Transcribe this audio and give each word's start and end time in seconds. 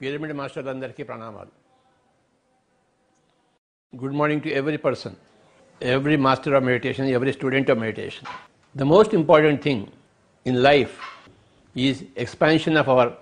Pyramid 0.00 0.32
మాస్టర్లందరికీ 0.32 1.02
ప్రణామాలు. 1.02 1.52
Good 3.96 4.14
morning 4.14 4.42
to 4.42 4.48
every 4.48 4.76
person 4.76 5.16
every 5.82 6.16
master 6.16 6.54
of 6.54 6.64
meditation 6.64 7.08
every 7.08 7.32
student 7.32 7.70
of 7.70 7.78
meditation 7.78 8.28
the 8.78 8.82
most 8.82 9.14
important 9.14 9.62
thing 9.62 9.86
in 10.46 10.56
life 10.62 10.94
is 11.76 12.04
expansion 12.16 12.76
of 12.76 12.88
our 12.88 13.12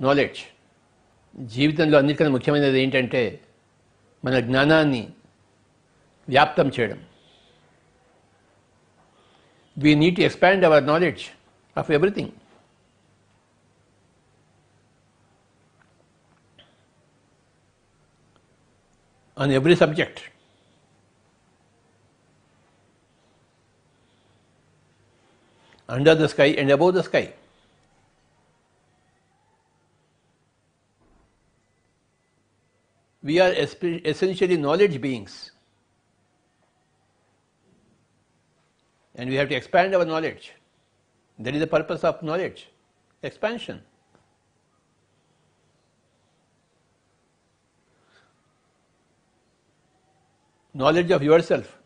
knowledge 0.00 0.40
జీవితంలో 1.46 1.98
అన్నిటికన్నా 1.98 2.32
ముఖ్యమైనది 2.32 2.80
ఏంటంటే 2.80 3.40
మన 4.24 4.38
జ్ఞానాన్ని 4.38 5.10
వ్యాప్తం 6.28 6.68
చేయడం. 6.68 7.06
We 9.78 9.94
need 9.94 10.16
to 10.16 10.20
expand 10.20 10.64
our 10.64 10.86
knowledge 10.86 11.24
of 11.78 11.90
everything 11.90 12.30
on 19.36 19.50
every 19.50 19.76
subject. 19.76 20.22
Under 25.88 26.14
the 26.14 26.28
sky 26.28 26.46
and 26.58 26.70
above 26.70 26.94
the 26.94 27.02
sky. 27.02 27.32
We 33.22 33.40
are 33.40 33.52
essentially 33.52 34.56
knowledge 34.56 35.00
beings. 35.00 35.50
And 39.16 39.30
we 39.30 39.36
have 39.36 39.48
to 39.48 39.54
expand 39.54 39.94
our 39.94 40.04
knowledge. 40.04 40.52
That 41.38 41.54
is 41.54 41.60
the 41.60 41.66
purpose 41.66 42.04
of 42.04 42.22
knowledge 42.22 42.68
expansion. 43.22 43.82
Knowledge 50.76 51.10
of 51.10 51.22
yourself 51.22 51.78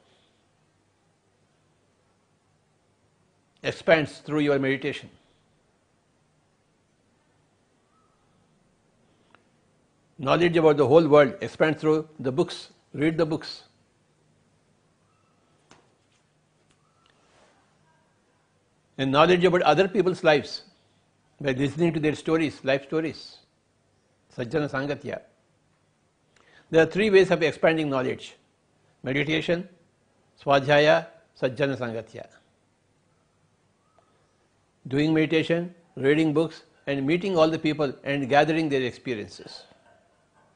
expands 3.62 4.18
through 4.18 4.40
your 4.40 4.58
meditation. 4.58 5.08
Knowledge 10.18 10.56
about 10.56 10.76
the 10.76 10.86
whole 10.86 11.06
world 11.06 11.34
expands 11.40 11.80
through 11.80 12.08
the 12.18 12.32
books. 12.32 12.70
Read 12.92 13.16
the 13.16 13.24
books. 13.24 13.62
And 18.98 19.12
knowledge 19.12 19.44
about 19.44 19.62
other 19.62 19.88
people's 19.88 20.24
lives 20.24 20.62
by 21.40 21.52
listening 21.52 21.94
to 21.94 22.00
their 22.00 22.14
stories, 22.14 22.62
life 22.64 22.82
stories. 22.88 23.38
Sajjana 24.36 24.68
Sangatya. 24.68 25.20
There 26.70 26.82
are 26.82 26.86
three 26.86 27.08
ways 27.08 27.30
of 27.30 27.42
expanding 27.42 27.88
knowledge 27.88 28.34
meditation 29.04 29.62
స్వాధ్యాయ 30.42 31.02
సజ్జన 31.36 31.74
సంగత్య. 31.74 32.22
Doing 34.88 35.14
meditation 35.14 35.68
reading 35.98 36.34
books 36.34 36.90
and 36.90 37.04
meeting 37.04 37.36
all 37.36 37.50
the 37.50 37.58
people 37.58 37.92
and 38.06 38.28
gathering 38.28 38.70
their 38.70 38.82
experiences 38.82 39.62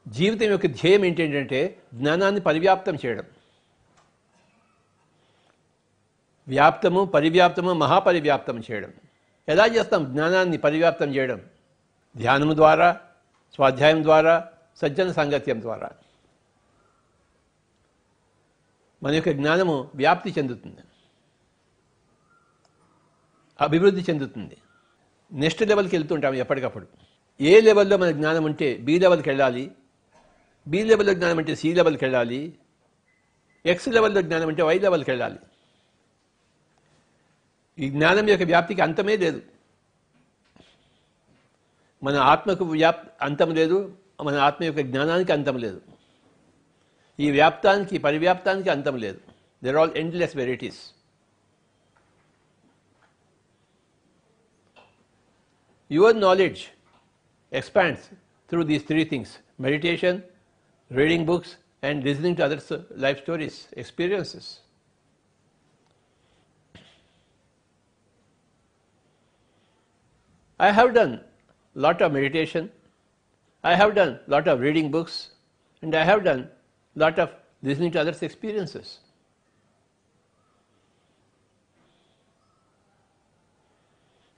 జీవితం 0.07 0.45
యొక్క 0.45 0.65
ధ్యేయం 0.65 1.05
ఏంటంటే 1.05 1.77
జ్ఞానాన్ని 1.93 2.41
పరివ్యాప్తం 2.41 2.95
చేయడం. 3.05 3.23
వ్యాప్తము 6.47 7.05
పరివ్యాప్తము 7.05 7.73
మహాపరివ్యాప్తం 7.73 8.63
చేయడం. 8.71 8.93
ఎలా 9.49 9.65
చేస్తాం? 9.65 10.05
జ్ఞానాన్ని 10.05 10.57
పరివ్యాప్తం 10.57 11.15
చేయడం. 11.15 11.41
ధ్యానం 12.17 12.55
ద్వారా 12.55 13.01
స్వాధ్యాయం 13.55 14.03
ద్వారా 14.03 14.49
సజ్జన 14.75 15.11
సాంగత్యం 15.11 15.61
ద్వారా. 15.61 15.89
మన 19.05 19.13
యొక్క 19.13 19.29
జ్ఞానము 19.29 19.91
వ్యాప్తి 19.95 20.35
చెందుతుంది. 20.37 20.81
అభివృద్ధి 23.61 24.01
చెందుతుంది. 24.01 24.57
నెక్స్ట్ 25.31 25.61
లెవెల్కి 25.61 25.95
వెళ్తుంటాము 25.95 26.35
ఎప్పటికప్పుడు. 26.35 26.87
ఏ 27.41 27.61
లెవెల్లో 27.61 27.97
మన 27.97 28.11
జ్ఞానం 28.11 28.43
ఉంటే 28.43 28.77
బి 28.77 28.99
లెవెల్కి 28.99 29.29
వెళ్ళాలి 29.29 29.71
బి 30.67 30.83
లెవెల్లో 30.83 31.13
జ్ఞానం 31.13 31.37
అంటే 31.37 31.55
సి 31.55 31.73
లెవెల్కి 31.73 32.05
వెళ్ళాలి 32.05 32.53
ఎక్స్ 33.65 33.89
లెవెల్లో 33.89 34.21
జ్ఞానం 34.21 34.47
అంటే 34.47 34.63
వై 34.63 34.79
లెవెల్కి 34.79 35.11
వెళ్ళాలి. 35.11 35.39
ఈ 37.79 37.89
జ్ఞానం 37.89 38.29
యొక్క 38.29 38.43
వ్యాప్తికి 38.43 38.81
అంతమే 38.81 39.17
లేదు. 39.17 39.41
మన 42.03 42.15
ఆత్మకు 42.15 42.65
వ్యాప్ 42.65 43.09
అంతం 43.21 43.55
లేదు 43.55 43.97
మన 44.23 44.35
ఆత్మ 44.35 44.63
యొక్క 44.63 44.79
జ్ఞానానికి 44.79 45.31
అంతం 45.31 45.57
లేదు. 45.57 45.81
ఈ 47.18 47.28
వ్యాప్తానికి 47.38 47.96
పరివ్యాప్తానికి 48.06 48.70
అంతం 48.74 48.96
లేదు 49.04 49.20
there 49.62 49.78
all 49.80 49.94
endless 50.02 50.34
varieties 50.40 50.80
your 55.90 56.18
knowledge 56.26 56.62
expands 57.52 58.06
through 58.50 58.62
these 58.70 58.86
three 58.90 59.02
things 59.12 59.34
meditation 59.66 60.18
reading 60.90 61.28
books 61.30 61.54
and 61.88 62.00
listening 62.08 62.38
to 62.40 62.44
others 62.48 62.72
life 63.04 63.20
stories 63.24 63.60
experiences 63.82 64.50
I 70.60 70.70
have 70.70 70.92
done 70.92 71.20
lot 71.76 72.02
of 72.02 72.12
meditation, 72.12 72.70
I 73.64 73.74
have 73.74 73.94
done 73.94 74.18
lot 74.26 74.46
of 74.46 74.60
reading 74.60 74.90
books, 74.90 75.30
and 75.82 75.94
I 75.94 76.04
have 76.04 76.22
done 76.22 76.48
lot 76.99 77.17
of 77.19 77.29
listening 77.65 77.93
to 77.93 77.99
others' 77.99 78.23
experiences. 78.23 78.85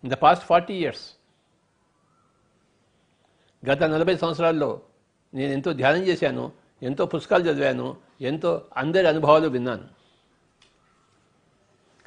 In 0.05 0.11
the 0.13 0.17
past 0.17 0.41
40 0.53 0.73
years, 0.83 1.17
గత 3.69 3.83
నలభై 3.83 4.17
సంవత్సరాల్లో 4.17 4.81
నేను 5.33 5.51
ఎంతో 5.51 5.73
ధ్యానం 5.73 6.01
చేశాను 6.01 6.51
ఎంతో 6.83 7.05
పుస్తకాలు 7.05 7.43
చదివాను 7.43 7.97
ఎంతో 8.21 8.69
అందరి 8.77 9.07
అనుభవాలు 9.07 9.47
విన్నాను. 9.47 9.89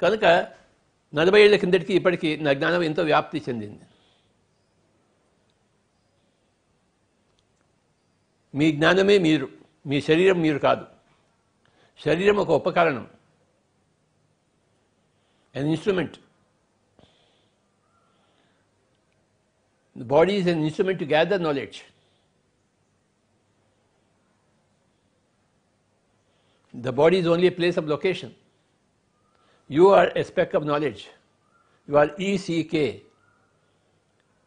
కనుక 0.01 0.25
నలభై 1.15 1.41
ఏళ్ళ 1.41 1.55
కిందటికి 1.55 1.93
ఇప్పటికీ 1.93 2.37
నా 2.37 2.53
జ్ఞానం 2.53 2.83
ఎంతో 2.83 3.03
వ్యాప్తి 3.03 3.43
చెందింది. 3.49 3.85
మీ 8.55 8.71
జ్ఞానమే 8.71 9.17
మీరు. 9.17 9.60
మీ 9.90 9.98
శరీరం 10.08 10.38
మీరు 10.44 10.58
కాదు 10.66 10.84
శరీరం 12.04 12.38
ఒక 12.42 12.50
ఉపకరణం 12.60 13.04
an 15.56 15.68
instrument. 15.68 16.18
The 19.96 20.04
body 20.04 20.36
is 20.36 20.46
an 20.46 20.62
instrument 20.62 20.98
to 20.98 21.06
gather 21.06 21.38
knowledge. 21.38 21.84
The 26.74 26.92
body 26.92 27.18
is 27.18 27.26
only 27.26 27.46
a 27.46 27.52
place 27.52 27.78
of 27.78 27.88
location. 27.88 28.34
You 29.68 29.88
are 29.88 30.12
a 30.14 30.22
speck 30.24 30.52
of 30.52 30.66
knowledge. 30.66 31.08
You 31.88 31.96
are 31.96 32.10
ECK, 32.18 33.02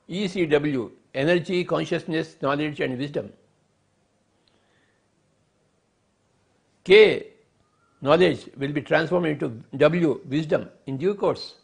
ECW, 0.10 0.92
energy, 1.16 1.64
consciousness, 1.64 2.36
knowledge, 2.40 2.82
and 2.82 3.00
wisdom. 3.00 3.32
K, 6.85 7.29
knowledge, 8.03 8.51
will 8.57 8.73
be 8.73 8.83
transformed 8.83 9.27
into 9.27 9.49
W, 9.77 10.21
wisdom, 10.29 10.69
in 10.87 10.99
due 10.99 11.15
course. 11.15 11.55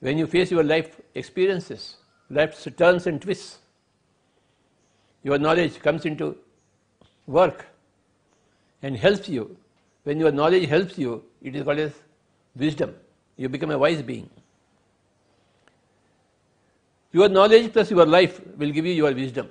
When 0.00 0.18
you 0.18 0.26
face 0.26 0.50
your 0.50 0.62
life 0.62 1.00
experiences, 1.14 1.96
life's 2.30 2.66
turns 2.76 3.06
and 3.06 3.20
twists, 3.20 3.58
your 5.22 5.38
knowledge 5.38 5.80
comes 5.80 6.04
into 6.04 6.36
work 7.26 7.66
and 8.82 8.96
helps 8.96 9.28
you. 9.28 9.56
When 10.04 10.20
your 10.20 10.30
knowledge 10.30 10.68
helps 10.68 10.98
you, 10.98 11.24
it 11.42 11.56
is 11.56 11.64
called 11.64 11.78
as 11.78 11.92
wisdom. 12.54 12.94
You 13.36 13.48
become 13.48 13.70
a 13.70 13.78
wise 13.78 14.02
being. 14.02 14.28
Your 17.10 17.28
knowledge 17.28 17.72
plus 17.72 17.90
your 17.90 18.04
life 18.04 18.40
will 18.56 18.70
give 18.70 18.84
you 18.84 18.92
your 18.92 19.12
wisdom. 19.12 19.48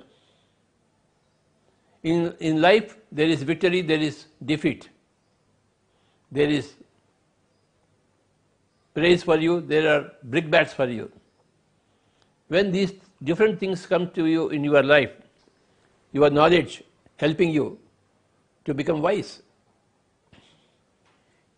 In, 2.04 2.36
in 2.40 2.62
life, 2.62 2.98
there 3.12 3.28
is 3.28 3.44
victory, 3.44 3.82
there 3.82 4.00
is 4.00 4.26
defeat. 4.44 4.90
There 6.32 6.50
is 6.50 6.74
praise 8.94 9.24
for 9.24 9.38
you, 9.38 9.62
there 9.62 9.88
are 9.88 10.12
brickbats 10.24 10.74
for 10.74 10.88
you. 10.88 11.12
When 12.50 12.72
these 12.72 12.94
different 13.24 13.60
things 13.60 13.86
come 13.86 14.12
to 14.12 14.26
you 14.26 14.50
in 14.50 14.64
your 14.64 14.84
life, 14.84 15.12
your 16.12 16.30
knowledge 16.30 16.84
helping 17.18 17.50
you 17.52 17.80
to 18.66 18.74
become 18.74 19.02
wise. 19.02 19.42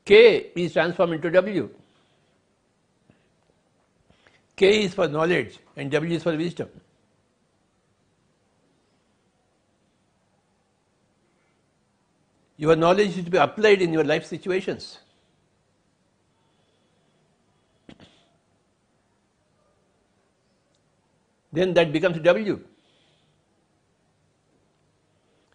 K 0.05 0.51
is 0.55 0.73
transformed 0.73 1.13
into 1.13 1.31
W. 1.31 1.69
K 4.55 4.83
is 4.83 4.93
for 4.93 5.07
knowledge 5.07 5.57
and 5.75 5.91
W 5.91 6.15
is 6.15 6.23
for 6.23 6.37
wisdom. 6.37 6.69
Your 12.57 12.75
knowledge 12.75 13.17
is 13.17 13.25
to 13.25 13.31
be 13.31 13.37
applied 13.37 13.81
in 13.81 13.91
your 13.91 14.03
life 14.03 14.25
situations. 14.25 14.99
Then 21.51 21.73
that 21.73 21.91
becomes 21.91 22.19
W. 22.19 22.59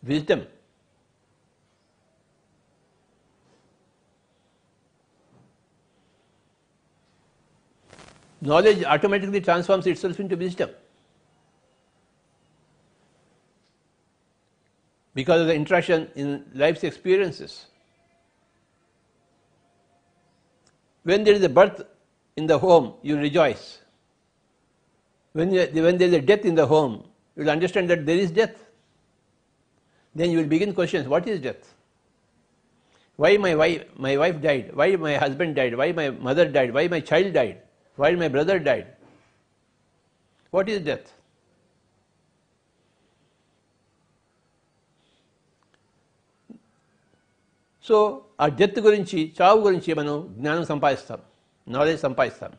Wisdom. 0.03 0.47
Knowledge 8.41 8.85
automatically 8.85 9.43
transforms 9.43 9.87
itself 9.87 10.19
into 10.19 10.37
wisdom. 10.37 10.71
Because 15.15 15.41
of 15.41 15.47
the 15.49 15.55
interaction 15.55 16.09
in 16.15 16.45
life's 16.55 16.85
experiences. 16.85 17.67
When 21.03 21.25
there 21.25 21.35
is 21.35 21.43
a 21.43 21.49
birth 21.49 21.83
in 22.37 22.47
the 22.47 22.59
home, 22.59 22.95
you 23.03 23.17
rejoice. 23.17 23.81
When, 25.33 25.53
you, 25.53 25.67
when 25.83 25.99
there 25.99 26.09
is 26.09 26.15
a 26.15 26.21
death 26.21 26.45
in 26.45 26.55
the 26.55 26.67
home, 26.67 27.05
you 27.37 27.45
will 27.45 27.51
understand 27.51 27.89
that 27.91 28.07
there 28.07 28.17
is 28.17 28.31
death. 28.31 28.65
Then 30.15 30.31
you 30.31 30.39
will 30.39 30.47
begin 30.47 30.75
questions 30.75 31.07
what 31.07 31.27
is 31.29 31.41
death? 31.41 31.75
Why 33.17 33.37
my 33.37 33.55
wife, 33.55 33.85
my 33.97 34.17
wife 34.17 34.41
died? 34.41 34.75
Why 34.75 34.97
my 34.97 35.17
husband 35.17 35.55
died? 35.55 35.77
Why 35.77 35.93
my 35.93 36.11
mother 36.11 36.49
died? 36.49 36.73
Why 36.73 36.89
my 36.89 37.01
child 37.01 37.33
died? 37.33 37.61
Why 37.97 38.15
my 38.15 38.29
brother 38.29 38.59
died? 38.59 38.87
What 40.51 40.69
is 40.69 40.81
death? 40.81 41.13
So 47.91 48.25
ఆ 48.41 48.47
death 48.47 48.79
గురించి 48.79 49.35
చావు 49.43 49.61
గురించి 49.61 49.95
మనం 49.95 50.27
జ్ఞానం 50.31 50.65
సంపాదిస్తాం 50.65 51.23
knowledge 51.69 52.03
సంపాదిస్తాం 52.03 52.53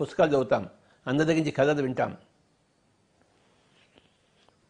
పుస్తకాలు 0.00 0.30
చదువుతాం 0.30 0.68
అందరి 1.06 1.26
దగ్గర 1.26 1.38
నుంచి 1.38 1.50
కథలు 1.50 1.82
వింటాం. 1.82 2.16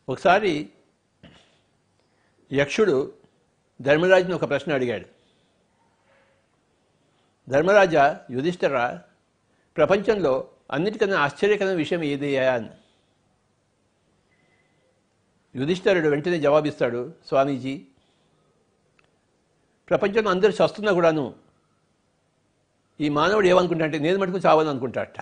ఒకసారి 0.08 0.70
యక్షుడు 2.52 3.12
ధర్మరాజుని 3.80 4.34
ఒక 4.34 4.48
ప్రశ్న 4.48 4.72
అడిగాడు. 4.72 5.06
ధర్మరాజా 7.50 8.20
యుధిష్ఠర 8.30 8.98
ప్రపంచంలో 9.76 10.48
అన్నిటికన్నా 10.70 11.18
ఆశ్చర్యకరమైన 11.18 11.74
విషయం 11.74 12.02
ఏదయ్యా 12.02 12.54
అని. 12.54 12.68
యుధిష్ఠరుడు 15.56 16.08
వెంటనే 16.08 16.40
జవాబిస్తాడు 16.40 17.14
స్వామీజీ 17.26 17.86
ప్రపంచంలో 19.88 20.30
అందరు 20.30 20.52
చస్తున్నా 20.60 20.92
కూడాను 20.92 21.24
ఈ 23.00 23.08
మానవుడు 23.16 23.46
ఏమనుకుంటా 23.46 23.84
అంటే 23.84 23.98
నేను 23.98 24.18
మటుకు 24.18 24.40
చావని 24.46 24.68
అనుకుంటాడట. 24.68 25.18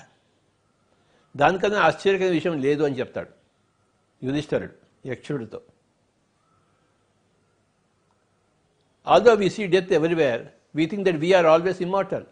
దానికన్నా 1.34 1.78
ఆశ్చర్యకరమైన 1.80 2.34
విషయం 2.38 2.56
లేదు 2.66 2.82
అని 2.84 2.98
చెప్తాడు 3.00 3.32
యుధిష్ఠరుడు 4.22 4.74
యక్షుడితో. 5.10 5.58
Although 9.06 9.32
we 9.34 9.48
see 9.50 9.66
death 9.66 9.92
everywhere 9.92 10.42
we 10.76 10.84
think 10.86 11.04
that 11.08 11.18
we are 11.24 11.46
always 11.46 11.80
immortal 11.82 12.26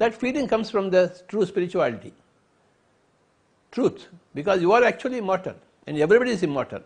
that 0.00 0.16
feeling 0.22 0.48
comes 0.48 0.70
from 0.70 0.88
the 0.96 1.00
true 1.30 1.40
spirituality 1.50 2.12
truth 3.72 4.00
because 4.36 4.60
you 4.62 4.70
are 4.76 4.84
actually 4.84 5.18
immortal 5.18 5.58
and 5.88 5.98
everybody 5.98 6.32
is 6.36 6.44
immortal 6.44 6.84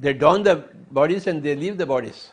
They 0.00 0.14
don 0.14 0.42
the 0.42 0.64
bodies 0.90 1.26
and 1.26 1.42
they 1.42 1.54
leave 1.54 1.76
the 1.76 1.84
bodies. 1.84 2.30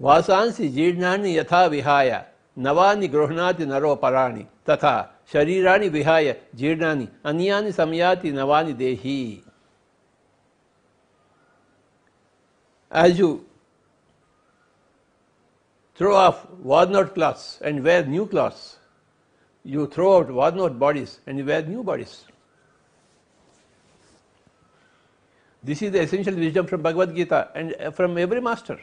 Vasansi 0.00 0.72
jirnani 0.72 1.34
yatha 1.34 1.68
vihaya 1.68 2.24
navani 2.56 3.10
grohnati 3.10 3.66
naro 3.66 3.96
parani 3.96 4.46
tatha 4.64 5.10
sharirani 5.30 5.90
vihaya 5.90 6.36
jirnani 6.56 7.08
anyani 7.24 7.72
samyati 7.72 8.32
navani 8.32 8.74
dehi. 8.74 9.42
As 12.90 13.18
you 13.18 13.44
throw 15.94 16.14
off 16.14 16.46
worn 16.62 16.96
out 16.96 17.14
clothes 17.14 17.58
and 17.62 17.84
wear 17.84 18.06
new 18.06 18.24
clothes, 18.24 18.78
you 19.62 19.86
throw 19.88 20.18
out 20.18 20.30
worn 20.30 20.58
out 20.58 20.78
bodies 20.78 21.20
and 21.26 21.36
you 21.38 21.44
wear 21.44 21.60
new 21.62 21.82
bodies. 21.82 22.24
This 25.62 25.82
is 25.82 25.92
the 25.92 26.02
essential 26.02 26.34
wisdom 26.34 26.66
from 26.66 26.82
Bhagavad 26.82 27.14
Gita 27.14 27.50
and 27.54 27.74
uh, 27.74 27.90
from 27.90 28.16
every 28.16 28.40
master. 28.40 28.80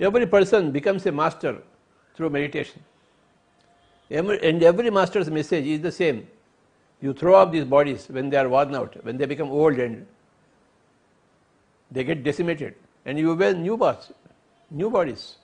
Every 0.00 0.26
person 0.26 0.70
becomes 0.70 1.04
a 1.06 1.12
master 1.12 1.58
through 2.14 2.30
meditation. 2.30 2.82
And 4.10 4.62
every 4.62 4.90
master's 4.90 5.28
message 5.28 5.66
is 5.66 5.80
the 5.80 5.92
same. 5.92 6.26
You 7.00 7.12
throw 7.12 7.34
off 7.34 7.52
these 7.52 7.64
bodies 7.64 8.06
when 8.08 8.30
they 8.30 8.36
are 8.36 8.48
worn 8.48 8.74
out, 8.74 9.04
when 9.04 9.16
they 9.16 9.26
become 9.26 9.50
old 9.50 9.78
and 9.78 10.06
they 11.90 12.04
get 12.04 12.22
decimated, 12.22 12.74
and 13.04 13.18
you 13.18 13.34
wear 13.34 13.54
new 13.54 13.76
bodies, 13.76 14.12
new 14.70 14.90
bodies, 14.90 15.36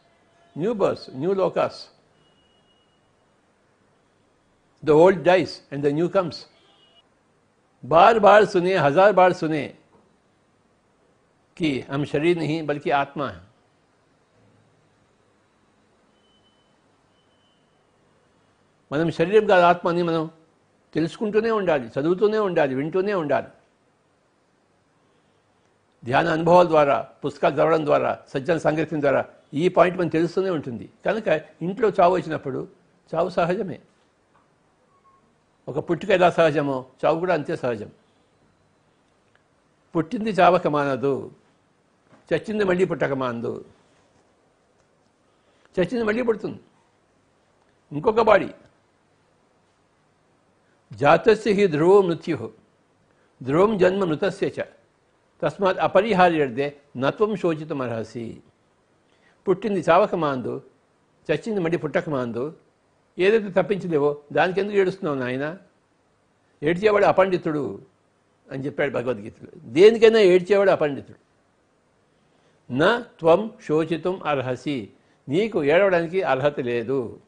new 0.54 0.74
births, 0.74 1.10
new 1.12 1.34
lokas. 1.34 1.88
The 4.83 4.93
old 4.93 5.23
dies 5.23 5.61
and 5.71 5.83
the 5.83 5.91
new 5.91 6.09
comes. 6.09 6.37
बार 7.83 8.19
बार 8.19 8.45
सुने 8.45 8.77
हजार 8.77 9.11
बार 9.13 9.33
सुने 9.33 9.63
कि 11.57 11.69
हम 11.89 12.03
शरीर 12.05 12.37
नहीं 12.37 12.65
बल्कि 12.67 12.89
आत्मा 12.93 13.29
है 13.29 13.41
మనం 18.91 19.09
శరీరం 19.11 19.45
కాదు 19.45 19.63
ఆత్మ 19.63 19.87
అని 19.89 20.03
మనం 20.03 20.23
తెలుసుకుంటూనే 20.93 21.51
ఉండాలి 21.51 21.87
చదువుతూనే 21.95 22.39
ఉండాలి 22.39 22.73
వింటూనే 22.75 23.13
ఉండాలి 23.13 23.49
ధ్యాన 26.03 26.27
అనుభవాల 26.27 26.67
ద్వారా 26.67 26.95
పుస్తకాలు 27.23 27.55
చదవడం 27.55 27.83
ద్వారా 27.85 28.11
సజ్జన 28.33 28.57
సంగతి 28.57 28.99
ద్వారా 29.05 29.21
ఈ 29.53 29.63
పాయింట్ 29.77 29.97
మనకు 29.99 30.13
తెలుస్తూనే 30.17 30.49
ఉంటుంది 30.49 30.85
కనుక 31.07 31.27
ఇంట్లో 31.61 31.87
చావు 31.99 32.13
వచ్చినప్పుడు 32.17 32.59
చావు 33.11 33.29
సహజమే 33.37 33.77
ఒక 35.68 35.90
పుట్టుక 35.90 36.10
ఎలా 36.10 36.30
సహజమో? 36.30 36.86
చావు 37.04 37.18
కూడా 37.18 37.34
అంతే 37.34 37.56
సహజం. 37.56 37.90
పుట్టింది 39.96 40.30
చావక 40.30 40.66
మానదు. 40.66 41.30
చచ్చింది 42.34 42.64
మళ్ళీ 42.64 42.84
పుట్టక 42.84 43.12
మానదు. 43.12 43.64
చచ్చింది 45.80 46.02
మళ్ళీ 46.02 46.22
పుడుతుంది. 46.22 46.60
ఇంకొక 47.92 48.20
బాడీ. 48.20 48.50
జాతస్య 50.92 51.52
హి 51.52 51.66
ధ్రువో 51.66 52.02
మృత్యు. 52.02 52.52
ధ్రువం 53.42 53.78
జన్మ 53.78 54.04
మృతస్య 54.04 54.46
చ. 54.46 54.64
తస్మాత్ 55.42 55.78
అపరిహార్యర్దే 55.78 56.76
నత్వం 56.96 57.36
శోచితం 57.36 57.82
అర్హసి 57.82 58.42
పుట్టింది 59.48 59.80
చావక 59.80 60.14
మాందు 60.14 60.62
చచ్చింది 61.32 61.60
మళ్ళీ 61.60 61.78
పుట్టక 61.78 62.08
మాందు 62.08 62.56
ఏదైతే 63.18 63.62
తప్పించలేవో 63.62 64.22
దానికి 64.32 64.60
ఎందుకు 64.60 64.76
ఏడుస్తున్నావు 64.76 65.18
నాయన? 65.18 65.58
ఏడ్చేవాడు 66.62 67.04
అపండితుడు 67.04 67.82
అని 68.50 68.64
చెప్పాడు 68.64 68.90
భగవద్గీతలో. 68.90 69.50
దేనికైనా 69.56 70.18
ఏడ్చేవాడు 70.18 70.70
అపండితుడు. 70.70 71.18
నా 72.72 73.00
త్వం 73.00 73.50
శోచితం 73.68 74.22
అర్హసి. 74.24 74.90
నీకు 75.28 75.64
ఏడవడానికి 75.64 76.22
అర్హత 76.22 76.60
లేదు. 76.60 77.20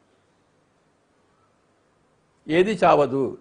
ఏది 2.47 2.71
చావదు. 2.71 3.37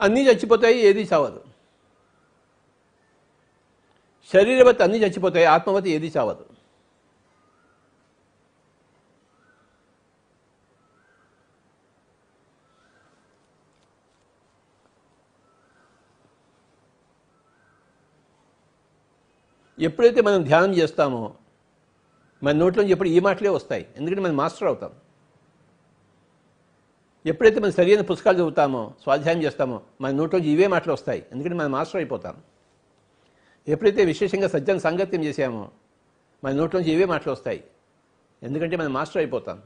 అన్నీ 0.00 0.22
చచ్చిపోతాయి 0.24 0.78
ఏది 0.78 1.02
చావదు. 1.12 1.44
శరీరవతి 4.32 4.82
అన్నీ 4.82 4.98
చచ్చిపోతాయి 4.98 5.44
ఆత్మవతి 5.44 5.90
ఏది 5.90 6.12
చావదు. 6.16 6.49
ఎప్పుడైతే 19.80 20.20
మనం 20.20 20.42
ధ్యానం 20.42 20.74
చేస్తామో 20.74 21.34
మన 22.42 22.56
నోట్లో 22.56 22.82
ఎప్పుడు 22.82 23.08
ఈ 23.08 23.20
మాటలే 23.20 23.48
వస్తాయి. 23.48 23.86
ఎందుకంటే 23.96 24.22
మనం 24.22 24.36
మాస్టర్ 24.36 24.68
అవుతాం. 24.68 24.92
ఎప్పుడైతే 27.26 27.60
మనం 27.60 27.72
సరైన 27.72 28.00
పుస్తకాలు 28.00 28.36
చదువుతామో 28.36 28.94
స్వాధ్యాయం 29.02 29.42
చేస్తామో 29.42 29.80
మన 30.00 30.10
నోట్లోంచి 30.10 30.48
ఇవే 30.48 30.66
మాటలు 30.66 30.92
వస్తాయి. 30.92 31.26
ఎందుకంటే 31.32 31.56
మనం 31.56 31.72
మాస్టర్ 31.72 31.96
అయిపోతాం. 31.96 32.36
ఎప్పుడైతే 33.68 34.04
విశేషంగా 34.04 34.48
సజ్జన 34.48 34.78
సాంగత్యం 34.78 35.24
చేసామో 35.24 35.70
మన 36.44 36.52
నోట్లోంచి 36.52 36.90
ఇవే 36.90 37.04
మాటలు 37.04 37.32
వస్తాయి. 37.32 37.64
ఎందుకంటే 38.42 38.76
మనం 38.76 38.92
మాస్టర్ 38.92 39.16
అయిపోతాం. 39.16 39.62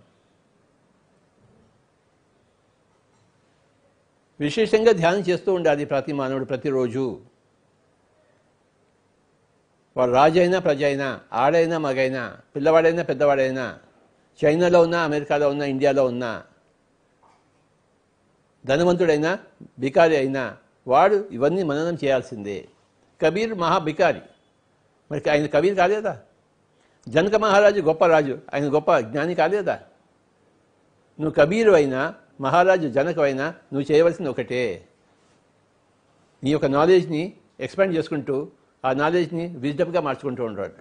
విశేషంగా 4.40 4.92
ధ్యానం 4.92 5.18
చేస్తూ 5.18 5.54
ఉండాలి 5.54 5.84
ప్రతి 5.84 6.12
మానవుడు 6.12 6.44
ప్రతిరోజు. 6.44 7.33
వాడు 9.96 10.10
రాజు 10.10 10.40
అయినా 10.40 10.58
ప్రజ 10.58 10.82
అయినా 10.82 11.20
ఆడైనా 11.32 11.78
మగైనా 11.78 12.38
పిల్లవాడైనా 12.56 13.02
పెద్దవాడైనా 13.02 13.78
చైనాలో 14.44 14.80
ఉన్నా 14.80 15.02
అమెరికాలో 15.02 15.50
ఉన్నా 15.50 15.64
ఇండియాలో 15.64 16.06
ఉన్నా 16.06 16.42
ధనవంతుడైనా 18.66 19.38
బికారి 19.78 20.16
అయినా 20.16 20.56
వాడు 20.86 21.28
ఇవన్నీ 21.30 21.62
మననం 21.62 21.94
చేయాల్సిందే. 21.94 22.68
కబీర్ 23.22 23.54
మహాభికారి 23.54 24.20
మరి 25.10 25.30
ఆయన 25.30 25.46
కబీర్ 25.46 25.74
కాలేదా? 25.74 26.22
జనక 27.08 27.34
మహారాజు 27.34 27.80
గొప్ప 27.80 28.06
రాజు. 28.06 28.38
ఆయన 28.54 28.74
గొప్ప 28.74 28.98
జ్ఞాని 28.98 29.34
కాలేదా? 29.34 29.74
నువ్వు 31.20 31.30
కబీరు 31.30 31.72
అయినా 31.72 32.14
మహారాజు 32.40 32.88
జనకమైనా 32.88 33.54
నువ్వు 33.72 33.92
చేయవలసింది 33.92 34.30
ఒకటే. 34.30 34.88
నీ 36.44 36.50
యొక్క 36.50 36.66
నాలెడ్జ్ని 36.66 37.32
ఎక్స్పాండ్ 37.60 37.96
చేసుకుంటూ 37.96 38.48
ఆ 38.84 38.92
నాలెడ్జ్ని 38.92 39.56
విజ్డమ్గా 39.56 40.00
మార్చుకుంటూ 40.00 40.44
ఉంటాడు 40.44 40.74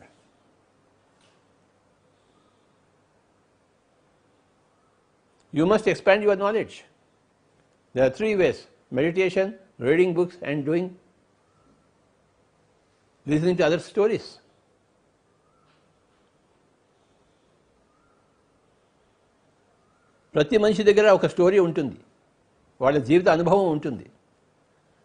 you 5.55 5.65
must 5.65 5.87
expand 5.87 6.23
your 6.23 6.39
knowledge 6.39 6.75
through 7.97 8.15
three 8.15 8.35
ways 8.35 8.67
meditation 8.93 9.53
reading 9.81 10.13
books 10.13 10.43
and 10.43 10.65
doing 10.65 10.89
doing 13.27 13.41
listening 13.41 13.65
other 13.65 13.81
stories 13.81 14.39
ప్రతి 20.33 20.57
మనిషి 20.57 20.83
దగ్గర 20.83 21.09
ఒక 21.09 21.25
స్టోరీ 21.25 21.59
ఉంటుంది. 21.59 21.97
వాళ్ళ 22.81 22.99
జీవిత 22.99 23.29
అనుభవం 23.29 23.71
ఉంటుంది. 23.71 24.11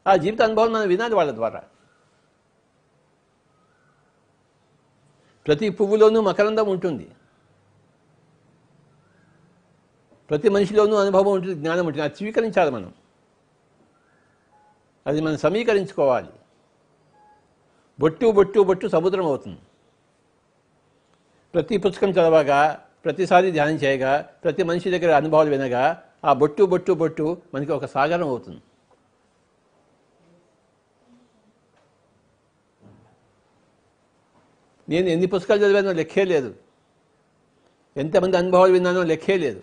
ఆ 0.06 0.16
జీవిత 0.16 0.42
అనుభవం 0.42 0.72
మనం 0.72 0.88
వినాలి 0.88 1.14
వాళ్ళ 1.14 1.34
ద్వారా. 1.34 1.62
ప్రతి 5.48 5.70
పువ్వులోనూ 5.70 6.20
మకరందం 6.20 6.68
ఉంటుంది. 6.68 7.08
ప్రతి 10.30 10.48
మనిషిలోనూ 10.48 10.96
అనుభవం 10.96 11.32
ఉంటుంది 11.32 11.54
జ్ఞానం 11.54 11.86
ఉంటుంది. 11.86 12.02
అది 12.04 12.16
స్వీకరించాలి 12.16 12.70
మనం. 12.70 12.94
అది 15.06 15.20
మనం 15.20 15.36
సమీకరించుకోవాలి. 15.36 16.28
బొట్టు 18.00 18.30
బొట్టు 18.30 18.60
బొట్టు 18.60 18.86
సముద్రం 18.86 19.24
అవుతుంది. 19.24 19.58
ప్రతి 21.54 21.78
పుస్తకం 21.78 22.10
చదవగా 22.10 22.84
ప్రతిసారి 23.04 23.50
ధ్యానం 23.50 23.74
చేయగా 23.74 24.30
ప్రతి 24.44 24.62
మనిషి 24.62 24.98
దగ్గర 24.98 25.14
అనుభవాలు 25.16 25.50
వినగా 25.50 26.02
ఆ 26.24 26.32
బొట్టు 26.32 26.64
బొట్టు 26.64 26.92
బొట్టు 26.92 27.42
మనకి 27.54 27.72
ఒక 27.72 27.84
సాగరం 27.84 28.28
అవుతుంది. 28.28 28.60
నేను 34.88 35.08
ఎన్ని 35.08 35.26
పుస్తకాలు 35.26 35.64
చదివానో 35.64 35.92
లెక్కే 35.92 36.24
లేదు. 36.24 36.54
ఎంతమంది 37.96 38.36
అనుభవాలు 38.36 38.72
విన్నానో 38.72 39.02
లెక్కే 39.02 39.36
లేదు. 39.36 39.62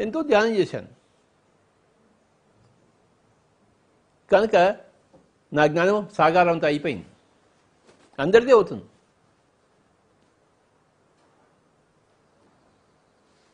ఎంతో 0.00 0.22
ధ్యానం 0.22 0.48
చేశాను. 0.48 0.88
కనుక 4.32 4.76
నా 5.52 5.66
జ్ఞానం 5.66 6.08
సాగారంతో 6.08 6.66
అయిపోయింది. 6.66 7.06
అందరిదే 8.18 8.52
అవుతుంది. 8.52 8.84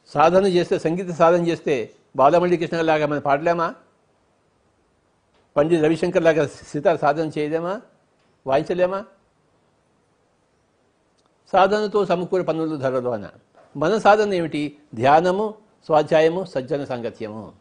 సాధన 0.07 0.47
చేస్తే 0.47 0.79
సంగీత 0.79 1.15
సాధన 1.15 1.47
చేస్తే 1.47 1.95
బాలమల్లి 2.17 2.57
కృష్ణ 2.57 2.81
లాగా 2.81 3.07
మనం 3.07 3.21
పాడలేమా? 3.21 3.75
పండిత్ 5.59 5.85
రవిశంకర్ 5.85 6.25
లాగా 6.25 6.47
సితార్ 6.47 6.99
సాధన 6.99 7.31
చేయలేమా? 7.39 7.81
వాయించలేమా? 8.47 9.05
సాధనతో 11.53 12.07
సమకూర 12.07 12.43
పనులు 12.43 12.77
ధరలు 12.77 13.09
అన 13.09 13.29
మన 13.77 13.99
సాధన 13.99 14.35
ఏమిటి? 14.35 14.79
ధ్యానము 14.95 15.55
స్వాధ్యాయము 15.87 16.45
సజ్జన 16.45 16.85
సాంగత్యము. 16.85 17.53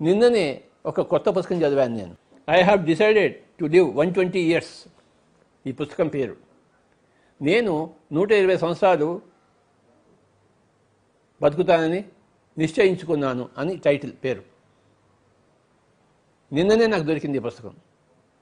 నిన్ననే 0.00 0.62
ఒక 0.86 1.00
కొత్త 1.00 1.28
పుస్తకం 1.28 1.56
చదివాను 1.56 1.96
నేను. 1.96 2.16
I 2.50 2.62
have 2.62 2.84
decided 2.84 3.36
to 3.36 3.64
live 3.64 3.96
one 3.96 4.14
twenty 4.14 4.40
years 4.40 4.88
ఈ 5.66 5.72
పుస్తకం 5.72 6.08
పేరు. 6.08 6.36
నేను 7.42 7.90
నూట 8.12 8.32
ఇరవై 8.32 8.56
సంవత్సరాలు 8.56 9.22
బతుకుతానని 11.42 12.04
నిశ్చయించుకున్నాను 12.58 13.48
అని 13.58 13.76
టైటిల్ 13.76 14.12
పేరు. 14.24 14.55
నిన్ననే 16.52 16.86
నాకు 16.86 17.04
దొరికింది 17.06 17.38
ఈ 17.38 17.44
పుస్తకం 17.46 17.72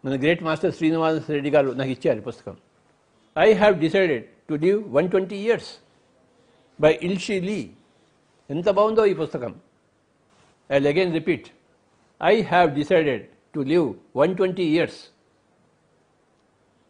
మన 0.04 0.14
గ్రేట్ 0.22 0.42
మాస్టర్ 0.42 0.72
శ్రీనివాస 0.76 1.30
రెడ్డి 1.30 1.50
గారు 1.54 1.70
నాకు 1.72 1.92
ఇచ్చారు 1.96 2.18
ఈ 2.18 2.24
పుస్తకం 2.24 2.56
I 3.36 3.48
have 3.54 3.74
decided 3.80 4.24
to 4.48 4.56
live 4.64 4.80
one 4.96 5.08
twenty 5.08 5.38
years 5.44 5.70
by 6.78 6.92
Ilchi 7.08 7.36
Lee 7.40 7.58
ఎంత 8.50 8.68
బాగుందో 8.70 9.04
ఈ 9.06 9.14
పుస్తకం 9.14 9.52
I 10.70 10.80
again 10.86 11.14
repeat 11.14 11.46
I 12.20 12.34
have 12.42 12.68
decided 12.74 13.24
to 13.54 13.62
live 13.72 13.86
one 14.16 14.34
twenty 14.36 14.66
years 14.74 15.00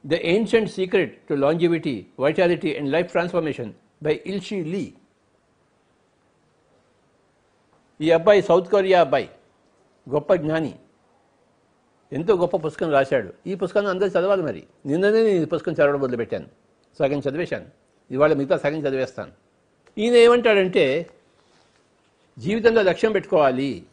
the 0.04 0.18
ancient 0.32 0.70
secret 0.70 1.14
to 1.28 1.34
longevity 1.36 1.96
vitality 2.20 2.72
and 2.78 2.90
life 2.90 3.08
transformation 3.10 3.70
by 4.02 4.14
Ilchi 4.26 4.58
Lee 4.72 4.84
ఈ 8.00 8.08
అబ్బాయి 8.10 8.40
south 8.42 8.68
Korea 8.68 9.00
అబ్బాయి 9.00 9.28
గొప్ప 10.06 10.32
జ్ఞాని 10.36 10.72
ఎంతో 12.14 12.36
గొప్ప 12.36 12.56
పుస్తకం 12.56 12.90
రాశాడు. 12.90 13.32
ఈ 13.46 13.54
పుస్తకాన్ని 13.54 13.90
అందరూ 13.90 14.08
చదవాలి 14.08 14.42
మరి. 14.42 14.64
నిన్ననే 14.86 15.22
నేను 15.22 15.42
ఈ 15.42 15.44
పుస్తకం 15.44 15.72
చదవడం 15.72 16.00
మొదలుపెట్టాను. 16.00 16.46
సగం 16.98 17.18
చదివేశాను. 17.18 17.66
ఇవాళ 18.10 18.32
మిగతా 18.32 18.56
సగం 18.56 18.78
చదివేస్తాను. 18.78 19.32
ఈయన 19.98 20.14
ఏమంటాడంటే 20.14 21.10
జీవితంలో 22.38 22.82
లక్ష్యం 22.82 23.12
పెట్టుకోవాలి. 23.12 23.86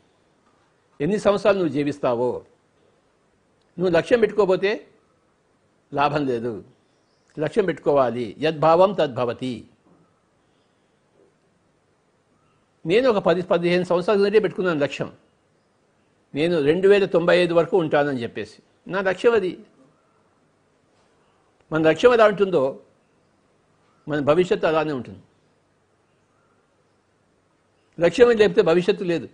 ఎన్ని 1.02 1.20
సంవత్సరాలు 1.20 1.58
నువ్వు 1.58 1.74
జీవిస్తావో? 1.74 2.46
నువ్వు 3.80 3.98
లక్ష్యం 3.98 4.20
పెట్టుకోపోతే 4.20 4.88
లాభం 5.94 6.26
లేదు. 6.26 6.64
లక్ష్యం 7.40 7.66
పెట్టుకోవాలి. 7.66 8.36
యద్భావం 8.40 8.94
తద్భవతి. 8.94 9.68
నేను 12.86 13.10
ఒక 13.10 13.18
పది 13.18 13.42
పదిహేను 13.42 13.84
సంవత్సరాల 13.84 14.18
నుండే 14.18 14.40
పెట్టుకున్నాను 14.40 14.80
లక్ష్యం. 14.80 15.12
నేను 16.36 16.62
రెండు 16.62 16.88
వేల 16.88 17.06
తొంభై 17.06 17.38
ఐదు 17.38 17.54
వరకు 17.54 17.78
ఉంటానని 17.78 18.24
చెప్పేసి. 18.24 18.62
నా 18.88 19.02
లక్ష్యం 19.02 19.34
అది 19.34 19.66
మన 21.72 21.82
లక్ష్యం 21.82 22.14
ఎలా 22.14 22.26
ఉంటుందో 22.26 22.80
మన 24.08 24.20
భవిష్యత్తు 24.20 24.68
అలానే 24.68 24.92
ఉంటుంది. 24.92 25.20
లక్ష్యం 28.00 28.30
లేకపోతే 28.30 28.62
భవిష్యత్తు 28.62 29.04
లేదు. 29.04 29.30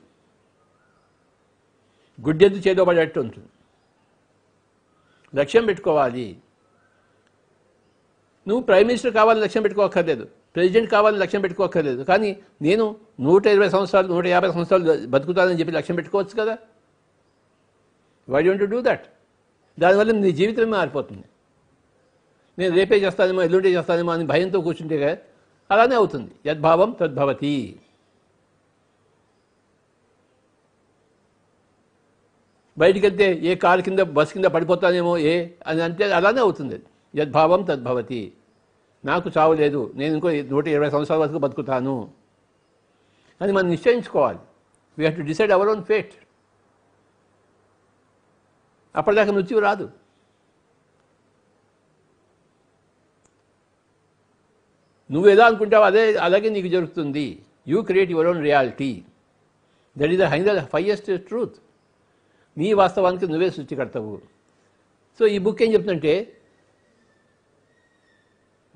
గుడ్డెద్దు 2.21 2.69
చేదో 2.69 2.83
ఉంటుంది. 2.83 3.47
లక్ష్యం 5.35 5.65
పెట్టుకోవాలి. 5.65 6.37
నువ్వు 8.47 8.63
ప్రైమ్ 8.63 8.87
మినిస్టర్ 8.87 9.13
కావాలని 9.13 9.43
లక్ష్యం 9.43 9.63
పెట్టుకోక్కర్లేదు. 9.63 10.27
ప్రెసిడెంట్ 10.55 10.91
కావాలని 10.91 11.19
లక్ష్యం 11.19 11.41
పెట్టుకోక్కర్లేదు. 11.41 12.03
కానీ 12.03 12.37
నేను 12.61 12.95
నూట 13.19 13.47
ఇరవై 13.47 13.69
సంవత్సరాలు 13.69 14.07
నూట 14.07 14.25
యాభై 14.25 14.51
సంవత్సరాలు 14.51 15.07
బతుకుతానని 15.07 15.59
చెప్పి 15.59 15.73
లక్ష్యం 15.73 15.95
పెట్టుకోవచ్చు 15.95 16.43
కదా? 16.43 16.57
వై 18.29 18.41
డోంట్ 18.41 18.63
డూ 18.63 18.81
దట్ 18.81 19.05
దానివల్ల 19.79 20.11
నీ 20.11 20.31
జీవితమే 20.31 20.65
మారిపోతుంది. 20.65 21.23
నేను 22.59 22.75
రేపే 22.75 22.97
చేస్తానేమో 22.97 23.43
ఎల్లుండే 23.43 23.71
చేస్తానేమో 23.71 24.11
అని 24.11 24.25
భయంతో 24.25 24.61
కూర్చుంటే 24.61 25.27
అలానే 25.71 25.95
అవుతుంది. 25.95 26.31
యద్భావం 26.45 26.91
తద్భవతి 26.91 27.79
బయటికి 32.77 33.07
వెళ్తే 33.07 33.33
ఏ 33.33 33.55
కారు 33.55 33.81
కింద 33.81 33.99
బస్ 33.99 34.33
కింద 34.33 34.45
పడిపోతానేమో 34.45 35.17
ఏ 35.17 35.49
అని 35.67 35.81
అంటే 35.81 36.11
అలానే 36.11 36.39
అవుతుంది. 36.39 36.81
యద్భావం 37.15 37.61
తద్భవతి 37.61 38.33
నాకు 39.05 39.31
చావు 39.37 39.53
లేదు. 39.53 39.91
నేను 39.95 40.13
ఇంకో 40.13 40.31
నూట 40.31 40.67
ఇరవై 40.67 40.89
సంవత్సరాల 40.89 41.19
వరకు 41.19 41.37
బతుకుతాను. 41.37 42.11
అని 43.41 43.51
మనం 43.51 43.69
నిశ్చయించుకోవాలి. 43.69 44.39
We 44.97 45.05
have 45.05 45.21
to 45.21 45.21
decide 45.21 45.51
our 45.51 45.67
own 45.67 45.83
fate 45.83 46.13
అప్పటిదాకా 48.97 49.31
మృత్యువు 49.31 49.61
రాదు. 49.61 49.89
నువ్వు 55.11 55.29
ఎలా 55.29 55.45
అనుకుంటావు 55.45 55.83
అదే 55.83 56.17
అలాగే 56.17 56.49
నీకు 56.49 56.67
జరుగుతుంది. 56.67 57.45
You 57.67 57.81
create 57.81 58.11
your 58.11 58.27
own 58.27 58.41
reality 58.41 59.03
that 59.97 60.11
is 60.11 60.19
the 60.19 60.23
high 60.23 60.39
highest 60.73 61.21
truth 61.21 61.55
నీ 62.57 62.73
వాస్తవానికి 62.73 63.27
నువ్వే 63.27 63.49
సృష్టికర్తవు. 63.49 64.21
సో 65.19 65.27
ఈ 65.27 65.37
బుక్ 65.37 65.61
ఏం 65.61 65.73
చెప్తుందంటే 65.73 66.41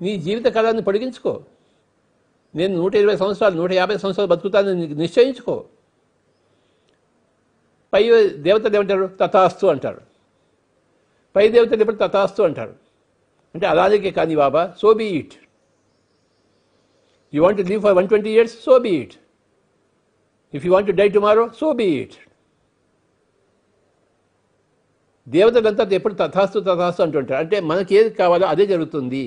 నీ 0.00 0.16
జీవిత 0.16 0.46
కాలాన్ని 0.46 0.82
పొడిగించుకో. 0.82 1.44
నేను 2.54 2.76
నూట 2.76 2.94
ఇరవై 2.94 3.16
సంవత్సరాలు 3.16 3.56
నూట 3.56 3.72
యాభై 3.72 3.96
సంవత్సరాలు 3.96 4.30
బతుకుతానని 4.30 4.74
నీకు 4.74 4.92
నిశ్చయించుకో. 4.92 5.68
పై 7.92 8.28
దేవతలు 8.28 8.74
ఏమంటారు? 8.74 9.16
తథాస్తు 9.20 9.66
అంటారు. 9.66 10.11
పై 11.34 11.44
దేవతలు 11.48 11.82
ఎప్పుడు 11.84 12.00
తథాస్తు 12.02 12.42
అంటారు 12.48 12.74
అంటే 13.54 13.66
అలాగే 13.66 14.10
కానీ 14.18 14.34
Baba 14.42 14.62
so 14.82 14.90
be 15.00 15.08
it 15.20 15.34
you 17.32 17.40
want 17.44 17.58
to 17.62 17.66
live 17.72 17.82
for 17.86 17.96
one 17.98 18.08
twenty 18.08 18.30
years 18.36 18.56
so 18.66 18.74
be 18.78 18.92
it 19.04 19.14
if 20.54 20.64
you 20.66 20.72
want 20.74 20.88
to 20.90 20.96
die 21.00 21.08
tomorrow 21.08 21.44
so 21.60 21.72
be 21.80 21.88
it 22.02 22.16
దేవతలంతా 25.26 25.84
ఎప్పుడు 25.96 26.14
తథాస్తు 26.14 26.58
తథాస్తు 26.58 27.02
అంటుంటారు 27.02 27.40
అంటే 27.44 27.56
మనకి 27.70 27.92
ఏది 27.98 28.10
కావాలో 28.10 28.46
అదే 28.46 28.64
జరుగుతుంది. 28.66 29.24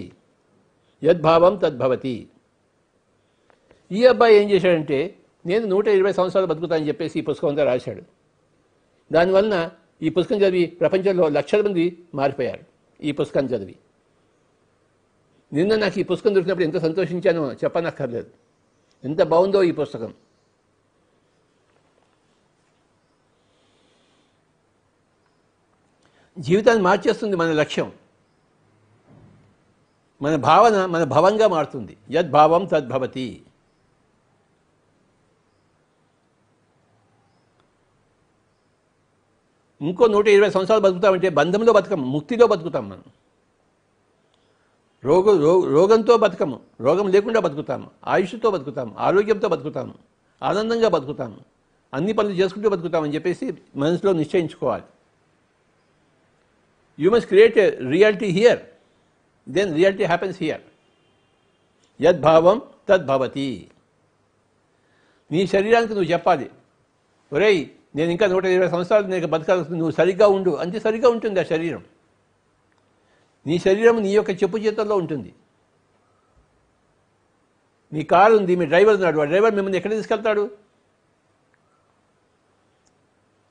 యద్భావం 1.04 1.54
తద్భవతి 1.56 2.28
ఈ 3.92 4.06
అబ్బాయి 4.12 4.36
ఏం 4.42 4.46
చేశాడంటే 4.50 5.00
నేను 5.46 5.66
నూట 5.68 5.88
ఇరవై 5.88 6.12
సంవత్సరాలు 6.12 6.48
బతుకుతానని 6.52 6.88
చెప్పేసి 6.88 7.20
ఈ 7.20 7.22
పుస్తకం 7.22 7.50
అంతా 7.50 7.64
రాశాడు. 7.64 8.04
దానివలన 9.14 9.56
ఈ 10.02 10.10
పుస్తకం 10.10 10.38
చదివి 10.38 10.66
ప్రపంచంలో 10.66 11.30
లక్షల 11.30 11.68
మంది 11.68 12.06
మారిపోయారు. 12.16 12.64
ఈ 13.02 13.12
పుస్తకం 13.12 13.46
చదివి. 13.46 13.76
నిన్న 15.54 15.76
నాకు 15.76 16.00
ఈ 16.00 16.04
పుస్తకం 16.04 16.36
దొరికినప్పుడు 16.36 16.64
ఎంత 16.64 16.78
సంతోషించానో 16.78 17.54
చెప్పనక్కర్లేదు. 17.54 18.32
ఎంత 19.04 19.24
బాగుందో 19.24 19.64
ఈ 19.64 19.72
పుస్తకం. 19.72 20.14
జీవితాన్ని 26.40 26.84
మార్చేస్తుంది 26.84 27.36
మన 27.36 27.52
లక్ష్యం. 27.52 27.94
మన 30.22 30.36
భావన 30.36 30.86
మన 30.86 31.04
భవంగా 31.04 31.48
మారుతుంది. 31.48 31.98
యద్భావం 32.12 32.66
తద్భవతి. 32.66 33.45
ఇంకో 39.86 40.08
నూట 40.08 40.28
ఇరవై 40.28 40.50
సంవత్సరాలు 40.50 40.82
బతుకుతామంటే 40.82 41.30
బంధంలో 41.30 41.74
బతకం 41.74 42.12
ముక్తిలో 42.12 42.48
బతుకుతాం 42.48 42.90
మనం. 42.90 43.04
రోగ 45.06 45.42
రో- 45.42 45.70
రోగంతో 45.70 46.18
బతకము 46.18 46.60
రోగం 46.82 47.08
లేకుండా 47.08 47.40
బతుకుతాము 47.40 47.92
ఆయుష్తో 48.08 48.52
బతుకుతాము 48.52 48.96
ఆరోగ్యంతో 48.98 49.48
బతుకుతాము 49.48 49.94
ఆనందంగా 50.44 50.90
బతుకుతాము 50.90 51.38
అన్ని 51.94 52.14
పనులు 52.14 52.34
చేసుకుంటూ 52.34 52.70
బతుకుతామని 52.70 53.16
చెప్పేసి 53.16 53.54
మనసులో 53.76 54.14
నిశ్చయించుకోవాలి. 54.14 54.84
You 57.00 57.12
must 57.12 57.28
create 57.28 57.58
a 57.58 57.70
reality 57.90 58.26
here 58.26 58.60
then 59.50 59.76
reality 59.76 60.04
happens 60.04 60.38
here 60.42 60.62
యద్భావం 62.02 62.62
తద్భవతి 62.90 63.72
నీ 65.32 65.48
శరీరానికి 65.48 65.94
నువ్వు 65.94 66.12
చెప్పాలి 66.12 66.50
ఒరేయ్ 67.34 67.68
నేను 67.96 68.12
ఇంకా 68.12 68.26
నూట 68.26 68.46
ఇరవై 68.46 68.70
సంవత్సరాలు 68.70 69.08
నేను 69.08 69.28
బతకాల్సి 69.28 69.72
నువ్వు 69.72 69.92
సరిగ్గా 69.92 70.28
ఉండు. 70.28 70.52
అంతే 70.52 70.80
సరిగ్గా 70.80 71.10
ఉంటుంది 71.10 71.40
ఆ 71.40 71.44
శరీరం. 71.44 71.84
నీ 73.48 73.60
శరీరం 73.60 74.02
నీ 74.02 74.10
యొక్క 74.10 74.32
చెప్పు 74.32 74.58
చేతుల్లో 74.58 74.96
ఉంటుంది. 74.96 75.36
మీ 77.94 78.04
కారు 78.04 78.38
ఉంది 78.38 78.56
మీ 78.56 78.66
డ్రైవర్ 78.66 78.96
ఉన్నాడు. 78.96 79.20
ఆ 79.20 79.24
డ్రైవర్ 79.24 79.56
మిమ్మల్ని 79.56 79.78
ఎక్కడ 79.78 79.92
తీసుకెళ్తాడు? 79.92 80.52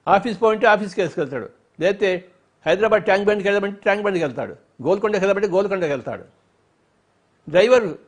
ఆఫీస్ 0.08 0.42
పోయింటే 0.42 0.66
ఆఫీస్కి 0.66 1.02
తీసుకెళ్తాడు. 1.02 1.50
లేకపోతే 1.80 2.28
హైదరాబాద్ 2.66 3.02
ట్యాంక్ 3.02 3.24
బండ్కి 3.24 3.48
వెళ్ళమంటే 3.48 3.80
ట్యాంక్ 3.82 4.02
బండ్కి 4.02 4.24
వెళ్తాడు. 4.24 4.56
గోల్కొండకి 4.82 5.20
వెళ్ళమంటే 5.20 5.48
గోల్కొండకి 5.48 5.90
వెళ్తాడు. 5.90 6.24
డ్రైవరు 7.48 7.98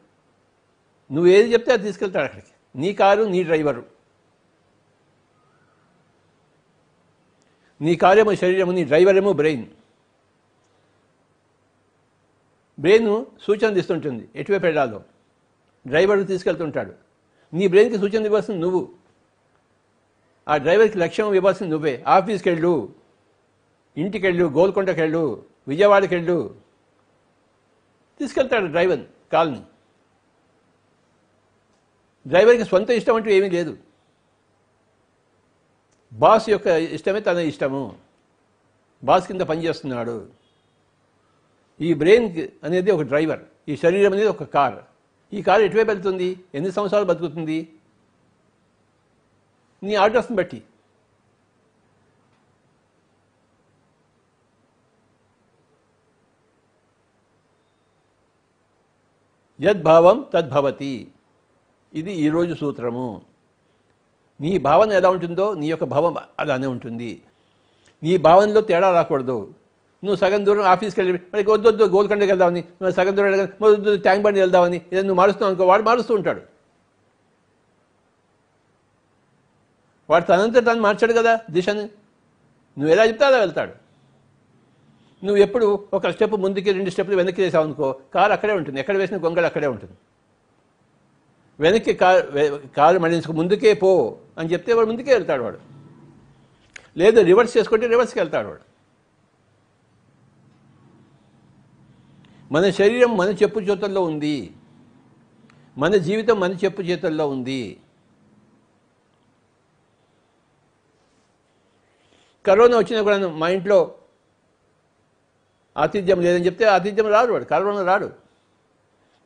నువ్వు 1.12 1.26
ఏది 1.26 1.52
చెప్తే 1.52 1.72
అది 1.72 1.82
తీసుకెళ్తాడు 1.82 2.24
అక్కడికి. 2.24 2.78
నీ 2.78 2.92
కారు 2.92 3.22
నీ 3.22 3.42
డ్రైవరు. 3.42 3.95
నీ 7.80 7.96
కార్యము 7.96 8.34
శరీరము 8.34 8.72
నీ 8.72 8.84
డ్రైవరేమో 8.84 9.32
బ్రెయిన్. 9.32 9.66
బ్రెయిన్ 12.80 13.24
సూచనలు 13.42 13.78
ఇస్తుంటుంది 13.78 14.28
ఎటువైపు 14.36 14.64
వెళ్ళాలో 14.64 15.02
డ్రైవర్ 15.86 16.26
తీసుకెళ్తుంటాడు. 16.26 16.92
నీ 17.54 17.68
బ్రెయిన్కి 17.68 18.00
సూచనలు 18.00 18.24
ఇవ్వాల్సింది 18.24 18.60
నువ్వు. 18.60 18.88
ఆ 20.48 20.56
డ్రైవర్కి 20.56 20.98
లక్ష్యం 20.98 21.34
ఇవ్వాల్సింది 21.34 21.70
నువ్వే. 21.70 22.04
ఆఫీస్కి 22.06 22.50
వెళ్ళు 22.50 22.94
ఇంటికి 23.96 24.26
వెళ్ళు 24.26 24.44
గోల్కొండకి 24.44 25.00
వెళ్ళు 25.00 25.44
విజయవాడకి 25.68 26.14
వెళ్ళు 26.14 26.56
తీసుకెళ్తాడు 28.18 28.66
డ్రైవర్ 28.66 29.00
కాల్ని. 29.32 29.62
డ్రైవర్కి 32.26 32.64
సొంత 32.64 32.90
ఇష్టం 32.90 33.14
అంటూ 33.14 33.30
ఏమీ 33.30 33.50
లేదు. 33.50 33.85
బాస్ 36.16 36.50
యొక్క 36.50 36.66
ఇష్టమే 36.66 37.20
తన 37.20 37.36
ఇష్టము. 37.36 37.98
బాస్ 39.04 39.26
కింద 39.26 39.40
పనిచేస్తున్నాడు. 39.40 40.28
ఈ 41.80 41.94
బ్రెయిన్ 41.94 42.48
అనేది 42.64 42.90
ఒక 42.90 43.02
డ్రైవర్. 43.02 43.40
ఈ 43.68 43.76
శరీరం 43.76 44.12
అనేది 44.12 44.28
ఒక 44.28 44.42
కార్. 44.42 44.74
ఈ 45.32 45.42
కారు 45.42 45.62
ఎటువైపు 45.62 45.88
వెళ్తుంది? 45.88 46.44
ఎన్ని 46.54 46.72
సంవత్సరాలు 46.72 47.06
బతుకుతుంది? 47.06 47.68
నీ 49.82 49.94
ఆర్డర్స్ని 49.94 50.36
బట్టి. 50.36 50.62
యద్భావం 59.60 60.26
తద్భవతి. 60.34 61.12
ఇది 61.94 62.12
ఈరోజు 62.12 62.54
సూత్రము. 62.54 63.35
నీ 64.40 64.58
భావన 64.58 64.92
ఎలా 64.92 65.10
ఉంటుందో 65.10 65.54
నీ 65.54 65.66
యొక్క 65.66 65.84
భావం 65.84 66.16
అలానే 66.40 66.66
ఉంటుంది. 66.66 67.22
నీ 68.02 68.16
భావనలో 68.16 68.60
తేడా 68.60 68.92
రాకూడదు. 68.92 69.54
నువ్వు 70.04 70.16
సగం 70.16 70.46
దూరం 70.46 70.64
ఆఫీస్కి 70.64 71.00
వెళ్ళి 71.00 71.20
మరి 71.34 71.50
వద్దు 71.50 71.68
వద్దు 71.68 71.84
గోల్కొండకి 71.84 72.26
వెళ్దామని 72.26 72.60
నువ్వు 72.60 72.90
సగం 72.90 73.16
దూరం 73.16 73.48
వద్దు 73.62 73.96
ట్యాంక్ 73.96 74.22
బండి 74.22 74.40
వెళ్దామని 74.40 74.76
ఏదో 74.76 75.02
నువ్వు 75.02 75.14
మారుస్తున్నావు 75.14 75.54
అనుకో 75.54 75.66
వాడు 75.66 75.82
మారుస్తూ 75.82 76.14
ఉంటాడు. 76.14 76.40
వాడు 80.10 80.24
తనంతా 80.24 80.60
తను 80.60 80.80
మార్చాడు 80.80 81.12
కదా 81.12 81.40
దిశని. 81.50 81.82
నువ్వు 82.78 82.88
ఎలా 82.88 83.04
చెప్తే 83.04 83.24
అలా 83.24 83.38
వెళ్తాడు. 83.38 83.72
నువ్వు 85.24 85.36
ఎప్పుడు 85.36 85.88
ఒక 85.94 86.08
స్టెప్ 86.08 86.32
ముందుకి 86.32 86.72
రెండు 86.72 86.90
స్టెప్లు 86.90 87.16
వెనక్కి 87.16 87.42
వేసావు 87.42 87.64
అనుకో 87.64 87.96
కారు 88.14 88.32
అక్కడే 88.32 88.52
ఉంటుంది. 88.52 88.80
ఎక్కడ 88.80 88.96
వేసిన 88.96 89.16
గొంగళి 89.16 89.46
అక్కడే 89.46 89.66
ఉంటుంది. 89.66 89.94
వెనక్కి 91.60 91.92
కారు 91.92 92.60
కారు 92.76 92.98
మళ్ళీ 92.98 93.22
ముందుకే 93.32 93.74
పో. 93.74 94.18
అని 94.38 94.52
చెప్తే 94.52 94.72
వాడు 94.72 94.86
ముందుకే 94.86 95.12
వెళ్తాడు 95.12 95.42
వాడు. 95.42 95.58
లేదు 96.96 97.20
రివర్స్ 97.20 97.56
చేసుకుంటే 97.56 97.86
రివర్స్కి 97.86 98.18
వెళ్తాడు 98.18 98.48
వాడు. 98.48 98.76
మన 102.52 102.70
శరీరం 102.70 103.16
మన 103.16 103.28
చెప్పు 103.28 103.60
చేతుల్లో 103.60 104.02
ఉంది. 104.02 104.54
మన 105.78 105.96
జీవితం 105.96 106.40
మన 106.40 106.52
చెప్పు 106.52 106.82
చేతుల్లో 106.82 107.28
ఉంది. 107.28 107.80
కరోనా 112.46 112.78
వచ్చినా 112.78 113.02
కూడా 113.02 113.28
మా 113.28 113.48
ఇంట్లో 113.48 113.94
ఆతిథ్యం 115.76 116.20
లేదని 116.20 116.46
చెప్తే 116.46 116.64
ఆతిథ్యం 116.64 117.08
రాడు 117.08 117.32
వాడు 117.32 117.44
కరోనా 117.44 117.84
రాడు. 117.84 118.12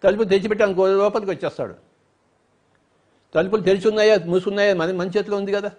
తలుపు 0.05 0.25
తెచ్చిపెట్టాను 0.25 0.87
లోపలికి 0.87 1.31
వచ్చేస్తాడు. 1.31 1.89
తలుపులు 3.35 3.62
తెరిచి 3.62 3.88
ఉన్నాయా 3.88 4.19
మూసుకున్నాయా 4.27 4.75
మన 4.75 4.93
మన 4.93 5.09
చేతిలో 5.09 5.37
ఉంది 5.37 5.53
కదా. 5.53 5.73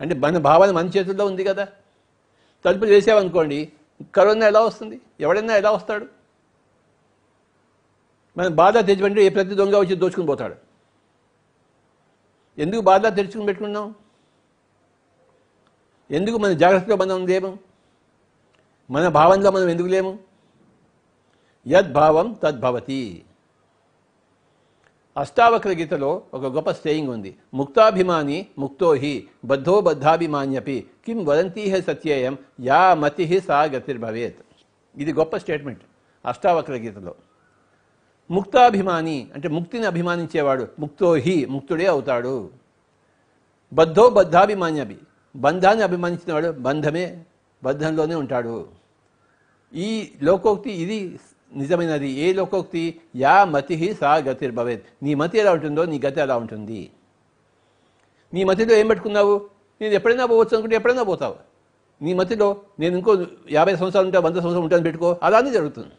అంటే 0.00 0.14
మన 0.14 0.38
భావన 0.38 0.70
మన 0.70 0.86
చేతుల్లో 0.86 1.26
ఉంది 1.26 1.44
కదా. 1.44 1.68
తలుపులు 2.64 2.90
వేసామనుకోండి 2.90 3.72
కరోనా 4.14 4.46
ఎలా 4.46 4.60
వస్తుంది? 4.60 5.00
ఎవడైనా 5.20 5.56
ఎలా 5.56 5.70
వస్తాడు? 5.70 6.06
మన 8.36 8.48
బాధ 8.48 8.78
తెచ్చిపెట్టి 8.78 9.22
ఏ 9.22 9.28
ప్రతి 9.28 9.54
దొంగ 9.54 9.76
వచ్చి 9.76 9.94
దోచుకుని 9.94 10.26
పోతాడు. 10.26 10.54
ఎందుకు 12.58 12.80
బాధ 12.80 13.06
తెరుచుకుని 13.06 13.46
పెట్టుకున్నాం? 13.46 13.94
ఎందుకు 16.10 16.38
మన 16.38 16.52
జాగ్రత్తలో 16.52 16.96
మనం 16.96 17.26
లేము? 17.26 17.58
మన 18.90 19.08
భావంలో 19.08 19.50
మనం 19.50 19.68
ఎందుకు 19.68 19.86
లేము? 19.86 20.18
యద్భావం 21.68 22.32
తద్భవతి. 22.32 23.24
అష్టావక్ర 25.22 25.70
గీతలో 25.78 26.10
ఒక 26.36 26.46
గొప్ప 26.56 26.70
స్టేయింగ్ 26.78 27.10
ఉంది. 27.14 27.30
ముక్తాభిమాని 27.58 28.38
ముక్తోహి 28.62 29.14
బద్ధో 29.50 29.76
బద్ధాభిమాన్యపి 29.86 30.76
కిం 31.04 31.18
వదంతీహ 31.28 31.74
సత్యేయం 31.88 32.34
యా 32.68 32.82
మతి 33.02 33.26
సా 33.46 33.58
గతిర్భవేత్ 33.72 34.40
ఇది 34.96 35.12
గొప్ప 35.12 35.36
స్టేట్మెంట్ 35.44 35.82
అష్టావక్ర 36.24 36.76
గీతలో 36.84 37.14
ముక్తాభిమాని 38.30 39.18
అంటే 39.34 39.48
ముక్తిని 39.48 39.86
అభిమానించేవాడు 39.92 40.64
ముక్తోహి 40.82 41.36
ముక్తుడే 41.54 41.86
అవుతాడు. 41.94 42.36
బద్ధో 43.72 44.04
బద్ధాభిమాన్యపి 44.18 44.98
బంధాన్ని 45.34 45.82
అభిమానించినవాడు 45.88 46.50
బంధమే 46.66 47.04
బంధంలోనే 47.62 48.14
ఉంటాడు. 48.14 48.56
ఈ 49.74 49.88
లోకోక్తి 50.22 50.70
ఇది 50.82 50.98
నిజమైనది 51.56 52.08
ఏ 52.10 52.32
లోకోక్తి? 52.32 53.00
యా 53.16 53.44
మతి 53.44 53.94
సా 53.94 54.16
గతిర్భవేత్. 54.16 54.84
నీ 55.02 55.14
మతి 55.14 55.38
ఎలా 55.38 55.52
ఉంటుందో 55.52 55.84
నీ 55.84 56.00
గతి 56.06 56.20
ఎలా 56.20 56.36
ఉంటుంది. 56.36 56.90
నీ 58.34 58.44
మతిలో 58.44 58.74
ఏం 58.74 58.86
పెట్టుకున్నావు? 58.86 59.50
నేను 59.80 59.94
ఎప్పుడైనా 59.94 60.26
పోవచ్చు 60.26 60.54
అనుకుంటే 60.54 60.76
ఎప్పుడైనా 60.76 61.02
పోతావు. 61.02 61.36
నీ 62.02 62.14
మతిలో 62.14 62.56
నేను 62.80 62.96
ఇంకో 62.96 63.26
యాభై 63.50 63.76
సంవత్సరాలు 63.76 64.06
ఉంటా 64.06 64.18
వంద 64.18 64.34
సంవత్సరాలు 64.34 64.60
ఉంటాను 64.60 64.82
పెట్టుకో 64.82 65.16
అలానే 65.22 65.50
జరుగుతుంది. 65.50 65.92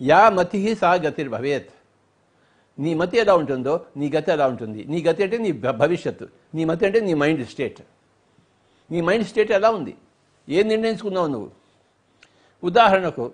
యా 0.00 0.28
మతి 0.28 0.74
సా 0.74 0.94
గతిర్భవేత్. 0.94 1.70
నీ 2.78 2.94
మతి 2.94 3.18
ఎలా 3.18 3.34
ఉంటుందో 3.34 3.86
నీ 3.96 4.10
గతి 4.16 4.30
ఎలా 4.30 4.46
ఉంటుంది. 4.46 4.84
నీ 4.84 5.02
గతి 5.02 5.22
అంటే 5.22 5.38
నీ 5.38 5.52
భవిష్యత్తు. 5.52 6.28
నీ 6.54 6.64
మతి 6.64 6.86
అంటే 6.86 7.00
నీ 7.00 7.14
మైండ్ 7.14 7.48
స్టేట్. 7.48 7.82
నీ 8.90 9.00
మైండ్ 9.00 9.26
స్టేట్ 9.26 9.52
ఎలా 9.52 9.70
ఉంది? 9.70 9.94
ఏం 10.48 10.68
నిర్ణయించుకున్నావు 10.68 11.26
నువ్వు? 11.26 11.50
ఉదాహరణకు 12.64 13.32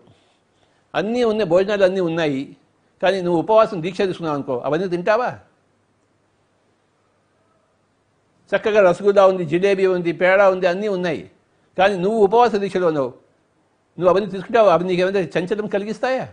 అన్నీ 0.94 1.24
ఉన్నాయి 1.24 1.48
భోజనాలు 1.50 1.84
అన్నీ 1.84 2.00
ఉన్నాయి. 2.00 2.56
కానీ 3.02 3.20
నువ్వు 3.22 3.40
ఉపవాసం 3.40 3.82
దీక్ష 3.82 4.00
తీసుకున్నావు 4.02 4.34
అనుకో 4.34 4.58
అవన్నీ 4.58 4.88
తింటావా? 4.88 5.38
చక్కగా 8.56 8.90
రసగుల్లా 8.90 9.26
ఉంది 9.26 9.44
జిలేబీ 9.44 9.86
ఉంది 9.86 10.12
పేడ 10.12 10.42
ఉంది 10.42 10.66
అన్నీ 10.66 10.88
ఉన్నాయి. 10.88 11.30
కానీ 11.78 11.96
నువ్వు 11.96 12.24
ఉపవాస 12.24 12.54
దీక్షలో 12.54 12.86
ఉన్నావు. 12.86 13.08
నువ్వు 13.98 14.08
అవన్నీ 14.08 14.30
తీసుకుంటావు? 14.30 14.68
అవి 14.68 14.84
నీకు 14.84 15.02
ఏమైనా 15.02 15.20
చంచలం 15.20 15.66
కలిగిస్తాయా? 15.66 16.32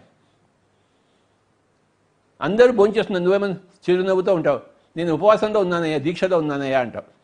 అందరూ 2.41 2.71
భోంచేస్తున్నావు 2.71 3.23
నువ్వేమైనా 3.23 3.57
చిరునవ్వుతో 3.89 4.33
ఉంటావు. 4.33 4.59
నేను 4.97 5.13
ఉపవాసంలో 5.13 5.59
ఉన్నానయ్యా 5.59 5.97
దీక్షలో 5.97 6.37
ఉన్నానయ్యా 6.37 6.79
అంటావు. 6.79 7.20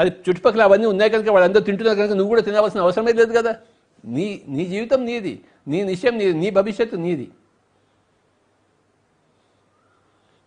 అది 0.00 0.10
చుట్టుపక్కల 0.26 0.62
అవన్నీ 0.62 0.86
ఉన్నాయి 0.86 1.10
కనుక 1.10 1.28
వాళ్ళందరూ 1.28 1.62
తింటున్నారు 1.64 1.98
కనుక 1.98 2.14
నువ్వు 2.18 2.28
కూడా 2.28 2.42
తినవలసిన 2.42 2.80
అవసరమే 2.80 3.12
లేదు 3.12 3.32
కదా. 3.38 3.52
నీ 4.04 4.26
నీ 4.48 4.64
జీవితం 4.66 5.00
నీది 5.06 5.34
నీ 5.68 5.78
నిశ్చయం 5.82 6.18
నీది 6.18 6.34
నీ 6.42 6.50
భవిష్యత్తు 6.50 6.96
నీది. 6.96 7.26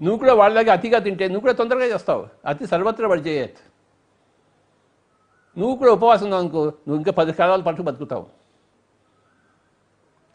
నువ్వు 0.02 0.18
కూడా 0.18 0.34
వాళ్ళలాగా 0.34 0.74
అతిగా 0.74 1.00
తింటే 1.00 1.26
నువ్వు 1.28 1.44
కూడా 1.46 1.54
తొందరగా 1.54 1.86
చేస్తావు. 1.86 2.24
అతి 2.46 2.68
సర్వత్ర 2.68 3.06
వాడు 3.06 3.22
చేయత్ 3.22 3.60
నువ్వు 5.58 5.76
కూడా 5.76 5.92
ఉపవాసం 5.92 6.34
అనుకో 6.34 6.62
నువ్వు 6.66 6.96
ఇంకా 6.96 7.12
పది 7.12 7.34
కాలాల 7.34 7.62
పాటు 7.62 7.82
బతుకుతావు. 7.82 8.26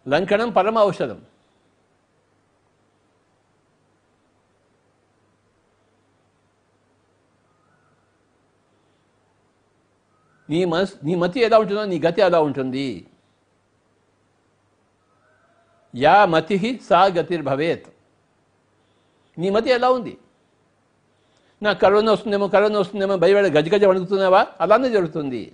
లంకణం 0.09 0.51
పరమ 0.51 0.79
ఔషధం. 0.79 1.21
నీ 10.51 10.65
మనసు 10.65 10.95
నీ 11.05 11.15
మతి 11.15 11.41
ఎలా 11.41 11.59
ఉంటుందో 11.59 11.85
నీ 11.85 11.99
గతి 11.99 12.21
ఎలా 12.21 12.41
ఉంటుంది? 12.41 13.07
యా 15.97 16.25
మతి 16.25 16.81
సా 16.89 17.05
గతిర్భవేత్. 17.05 17.87
నీ 19.39 19.51
మతి 19.51 19.71
ఎలా 19.71 19.91
ఉంది? 19.91 20.19
నా 21.63 21.73
కరోనా 21.73 22.13
వస్తుందేమో 22.13 22.49
కరోనా 22.49 22.79
వస్తుందేమో 22.79 23.17
భయపడ 23.17 23.47
గజగజ 23.47 23.85
వణుకుతున్నావా? 23.85 24.47
అలానే 24.61 24.91
జరుగుతుంది. 24.91 25.53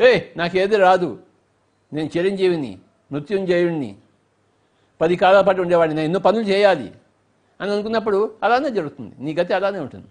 ఏ 0.00 0.20
నాకేది 0.36 0.76
రాదు. 0.76 1.18
నేను 1.92 2.10
చిరంజీవిని 2.16 2.78
మృత్యుంజయుడిని 3.12 3.96
పది 5.00 5.16
కాలాల 5.16 5.44
పాటు 5.44 5.62
ఉండేవాడిని. 5.62 5.94
నేను 5.94 6.04
ఎన్నో 6.04 6.20
పనులు 6.20 6.44
చేయాలి. 6.44 6.92
అని 7.60 7.70
అనుకున్నప్పుడు 7.70 8.34
అలానే 8.42 8.70
జరుగుతుంది. 8.70 9.14
నీ 9.18 9.34
గతి 9.34 9.54
అలానే 9.54 9.78
ఉంటుంది. 9.78 10.06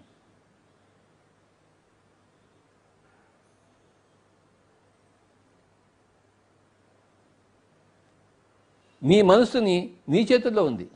నీ 9.02 9.22
మనస్సుని 9.22 9.94
నీ 10.08 10.28
చేతుల్లో 10.32 10.64
ఉంది. 10.64 10.90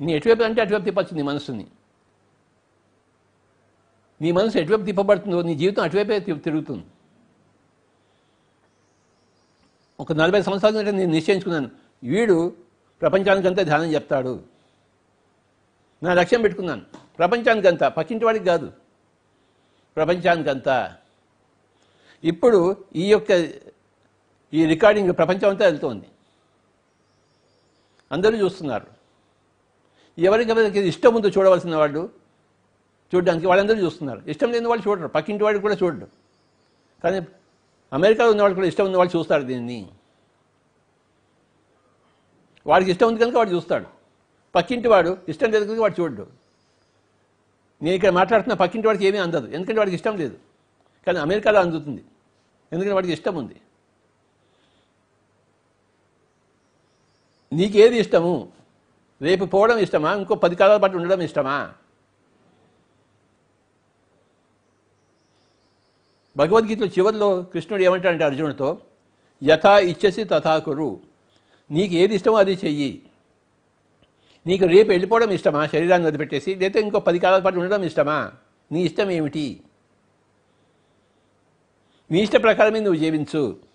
నీ 0.00 0.12
ఎటువైపు 0.12 0.42
అంటే 0.42 0.62
అటువైపు 0.62 0.84
తిప్పచ్చు 0.84 1.16
నీ 1.16 1.22
మనస్సుని. 1.22 1.66
నీ 4.20 4.32
మనసు 4.32 4.58
ఎటువైపు 4.58 4.82
తిప్పబడుతుందో 4.82 5.42
నీ 5.42 5.54
జీవితం 5.54 5.82
అటువైపే 5.82 6.20
తిరుగుతుంది. 6.20 6.84
ఒక 10.00 10.12
నలభై 10.12 10.42
సంవత్సరాల 10.42 10.80
క్రితం 10.80 10.98
నేను 10.98 11.12
నిశ్చయించుకున్నాను. 11.12 11.70
వీడు 12.04 12.56
ప్రపంచానికంతా 13.00 13.62
ధ్యానం 13.62 13.94
చెప్తాడు. 13.94 14.44
నా 16.02 16.14
లక్ష్యం 16.14 16.42
పెట్టుకున్నాను. 16.42 16.82
ప్రపంచానికంతా 17.18 17.88
పక్కింటి 17.88 18.24
వాడికి 18.24 18.44
కాదు. 18.44 18.72
ప్రపంచానికంతా. 19.96 20.96
ఇప్పుడు 22.24 22.84
ఈ 22.96 23.10
యొక్క 23.10 23.30
ఈ 24.54 24.64
రికార్డింగ్ 24.64 25.12
ప్రపంచం 25.12 25.48
అంతా 25.48 25.64
వెళ్తోంది. 25.64 26.06
అందరూ 28.12 28.36
చూస్తున్నారు. 28.36 28.86
ఎవరికి 30.18 30.78
ఇష్టం 30.80 31.14
ఉందో 31.14 31.28
చూడవలసిన 31.28 31.76
వాళ్ళు 31.76 32.10
చూడడానికి 33.14 33.46
వాళ్ళందరూ 33.46 33.76
చూస్తున్నారు. 33.76 34.22
ఇష్టం 34.28 34.52
లేని 34.52 34.68
వాళ్ళు 34.68 34.88
చూడరు. 34.88 35.08
పక్కింటి 35.08 35.44
వాడు 35.44 35.58
కూడా 35.58 35.74
చూడరు. 35.74 36.08
కానీ 37.04 37.26
అమెరికాలో 37.92 38.30
ఉన్నవాళ్ళు 38.30 38.54
కూడా 38.54 38.68
ఇష్టం 38.68 38.84
ఉన్న 38.84 38.96
వాళ్ళు 38.96 39.16
చూస్తారు 39.16 39.42
దీన్ని. 39.42 39.90
వాడికి 42.66 42.90
ఇష్టం 42.90 43.06
ఉంది 43.06 43.20
కనుక 43.20 43.36
వాడు 43.36 43.50
చూస్తాడు. 43.50 43.86
పక్కింటి 44.54 44.88
వాడు 44.88 45.18
ఇష్టం 45.28 45.50
లేదు 45.50 45.64
కనుక 45.64 45.80
వాడు 45.80 46.00
చూడడు. 46.00 46.26
నేను 47.82 47.94
ఇక్కడ 47.94 48.08
మాట్లాడుతున్న 48.08 48.54
పక్కింటి 48.54 48.86
వాడికి 48.86 49.06
ఏమీ 49.06 49.18
అందదు. 49.18 49.46
ఎందుకంటే 49.46 49.78
వాడికి 49.78 49.94
ఇష్టం 49.94 50.16
లేదు. 50.16 50.38
కానీ 51.06 51.18
అమెరికాలో 51.18 51.60
అందుతుంది. 51.60 52.04
ఎందుకంటే 52.72 52.94
వాడికి 52.94 53.12
ఇష్టం 53.12 53.34
ఉంది. 53.36 53.60
నీకేది 57.52 57.98
ఇష్టము? 57.98 58.52
రేపు 59.22 59.44
పోవడం 59.44 59.78
ఇష్టమా? 59.78 60.14
ఇంకో 60.14 60.34
పది 60.34 60.56
కాలాల 60.56 60.76
పాటు 60.76 60.96
ఉండడం 60.96 61.20
ఇష్టమా? 61.20 61.74
భగవద్గీతలో 66.36 66.86
చివరిలో 66.86 67.42
కృష్ణుడు 67.42 67.82
ఏమంటాడంటే 67.82 68.24
అర్జునుడితో 68.24 68.78
యథా 69.44 69.78
ఇచ్చసి 69.78 70.24
తథా 70.24 70.58
కురు. 70.58 71.00
నీకు 71.70 71.94
ఏది 71.94 72.14
ఇష్టమో 72.14 72.36
అది 72.36 72.58
చెయ్యి. 72.64 73.02
నీకు 74.46 74.64
రేపు 74.64 74.88
వెళ్ళిపోవడం 74.88 75.30
ఇష్టమా? 75.30 75.66
శరీరాన్ని 75.66 76.08
వదిలిపెట్టేసి 76.08 76.54
లేదా 76.54 76.80
ఇంకో 76.80 77.00
పది 77.00 77.18
కాలాల 77.18 77.40
పాటు 77.40 77.56
ఉండడం 77.56 77.82
ఇష్టమా? 77.82 78.32
నీ 78.72 78.82
ఇష్టం 78.82 79.10
ఏమిటి? 79.10 79.60
నీ 82.10 82.20
ఇష్ట 82.20 82.36
ప్రకారమే 82.36 82.80
నువ్వు 82.80 83.00
జీవించు. 83.00 83.67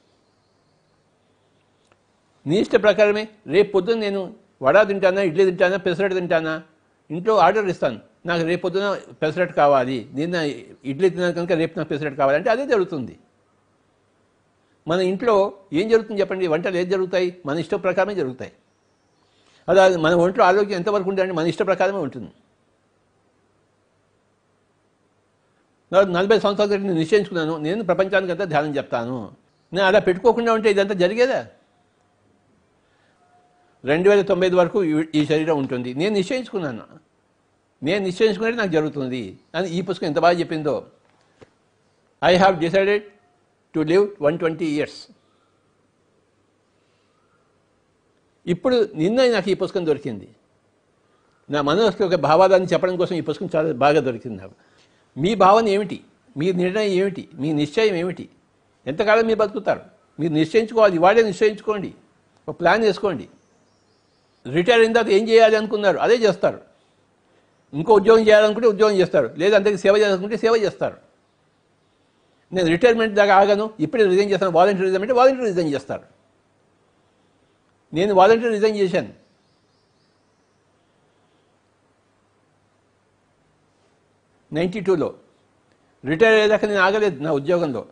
నీ 2.47 2.55
ఇష్ట 2.59 2.75
ప్రకారమే 2.75 3.27
రేపు 3.47 3.71
పొద్దున్న 3.71 4.01
నేను 4.01 4.33
వడ 4.61 4.87
తింటానా 4.87 5.21
ఇడ్లీ 5.21 5.45
తింటానా 5.45 5.77
పెసరట్టు 5.77 6.15
తింటానా? 6.15 6.63
ఇంట్లో 7.11 7.37
ఆర్డర్ 7.37 7.65
ఇస్తాను. 7.65 7.99
నాకు 8.25 8.43
రేపు 8.43 8.61
పొద్దున 8.61 8.99
పెసరట్టు 9.21 9.55
కావాలి. 9.55 10.09
నిన్న 10.13 10.35
ఇడ్లీ 10.85 11.09
తిన్నాను 11.09 11.33
కనుక 11.33 11.51
రేపు 11.51 11.79
నాకు 11.79 11.89
పెసరట్టు 11.89 12.17
కావాలి 12.17 12.37
అంటే 12.37 12.49
అదే 12.49 12.65
జరుగుతుంది. 12.67 13.19
మన 14.87 14.99
ఇంట్లో 14.99 15.53
ఏం 15.73 15.89
జరుగుతుంది 15.89 16.21
చెప్పండి? 16.21 16.47
వంటలు 16.47 16.77
ఏం 16.77 16.89
జరుగుతాయి? 16.89 17.37
మన 17.45 17.57
ఇష్ట 17.57 17.75
ప్రకారమే 17.75 18.15
జరుగుతాయి. 18.15 18.51
అలా 19.69 19.97
మన 19.97 20.13
ఒంట్లో 20.13 20.45
ఆరోగ్యం 20.45 20.75
ఎంతవరకు 20.75 21.09
ఉండాలంటే 21.09 21.35
మన 21.35 21.47
ఇష్ట 21.47 21.61
ప్రకారమే 21.61 21.97
ఉంటుంది. 21.97 22.31
నలభై 25.93 26.39
సంవత్సరాల 26.39 26.67
క్రితం 26.67 26.83
నేను 26.83 26.99
నిశ్చయించుకున్నాను. 26.99 27.57
నేను 27.57 27.83
ప్రపంచానికంతా 27.83 28.43
ధ్యానం 28.43 28.77
చెప్తాను. 28.77 29.31
నేను 29.73 29.85
అలా 29.85 29.99
పెట్టుకోకుండా 29.99 30.53
ఉంటే 30.53 30.71
ఇదంతా 30.71 30.93
జరిగేదా? 30.93 31.47
రెండు 33.85 34.09
వేల 34.09 34.21
తొంభై 34.21 34.49
వరకు 34.49 34.83
ఈ- 34.83 35.25
శరీరం 35.25 35.57
ఉంటుంది. 35.57 35.93
నేను 35.93 36.13
నిశ్చయించుకున్నాను. 36.13 36.83
నేను 37.83 38.05
నిశ్చయించుకునేది 38.05 38.57
నాకు 38.57 38.71
జరుగుతుంది. 38.71 39.39
అని 39.55 39.69
ఈ 39.69 39.81
పుస్తకం 39.81 40.07
ఎంత 40.07 40.19
బాగా 40.19 40.39
చెప్పిందో. 40.39 40.85
I 42.23 42.35
have 42.35 42.59
decided 42.59 43.03
to 43.75 43.79
live 43.79 44.09
one 44.21 44.39
twenty 44.39 44.65
years 44.65 45.07
ఇప్పుడు 48.47 48.89
నిన్న 48.95 49.27
నాకు 49.27 49.49
ఈ 49.49 49.53
పుస్తకం 49.53 49.85
దొరికింది. 49.85 50.29
నా 51.49 51.61
మనసుకి 51.61 52.03
ఒక 52.03 52.15
భావాదాన్ని 52.15 52.67
చెప్పడం 52.73 52.97
కోసం 52.97 53.15
ఈ 53.15 53.21
పుస్తకం 53.21 53.49
చాలా 53.55 53.73
బాగా 53.73 53.99
దొరికింది 53.99 54.41
నాకు. 54.41 54.53
మీ 55.17 55.35
భావన 55.35 55.67
ఏమిటి? 55.67 56.03
మీ 56.37 56.51
నిర్ణయం 56.51 56.91
ఏమిటి? 56.91 57.29
మీ 57.33 57.53
నిశ్చయం 57.53 57.95
ఏమిటి? 57.95 58.29
ఎంతకాలం 58.87 59.25
మీరు 59.25 59.39
బతుకుతారు? 59.39 59.81
మీరు 60.19 60.33
నిశ్చయించుకోవాలి. 60.33 60.95
ఇవాళే 60.95 61.23
నిశ్చయించుకోండి. 61.23 61.93
ఒక 62.49 62.59
ప్లాన్ 62.59 62.81
వేసుకోండి. 62.81 63.29
రిటైర్ 64.51 64.79
అయిన 64.79 64.93
తర్వాత 64.93 65.13
ఏం 65.13 65.29
చేయాలి 65.29 65.57
అనుకున్నారు? 65.57 65.97
అదే 65.97 66.15
చేస్తారు. 66.15 66.61
ఇంకో 67.73 67.93
ఉద్యోగం 67.93 68.27
చేయాలనుకుంటే 68.27 68.67
ఉద్యోగం 68.67 68.95
చేస్తారు. 68.95 69.33
లేదా 69.37 69.57
అందరికీ 69.57 69.77
సేవ 69.77 69.97
చేయాలనుకుంటే 69.97 70.37
సేవ 70.37 70.55
చేస్తారు. 70.55 70.97
నేను 72.53 72.67
రిటైర్మెంట్ 72.67 73.15
దాకా 73.15 73.35
ఆగాను. 73.35 73.73
ఇప్పుడే 73.79 74.05
రిజైన్ 74.05 74.31
చేస్తాను. 74.31 74.51
వాలంటీర్ 74.51 74.83
రిజైన్ 74.83 75.01
అంటే 75.01 75.13
వాలంటీర్ 75.13 75.45
రిజైన్ 75.45 75.73
చేస్తారు. 75.73 76.03
నేను 77.93 78.13
వాలంటీర్ 78.13 78.51
రిజైన్ 78.51 78.77
చేశాను. 78.77 79.13
నైంటీ 84.53 84.79
టూలో. 84.79 85.15
రిటైర్ 86.05 86.33
అయ్యేదాకా 86.33 86.67
నేను 86.67 86.79
ఆగలేదు 86.79 87.23
నా 87.23 87.31
ఉద్యోగంలో. 87.31 87.85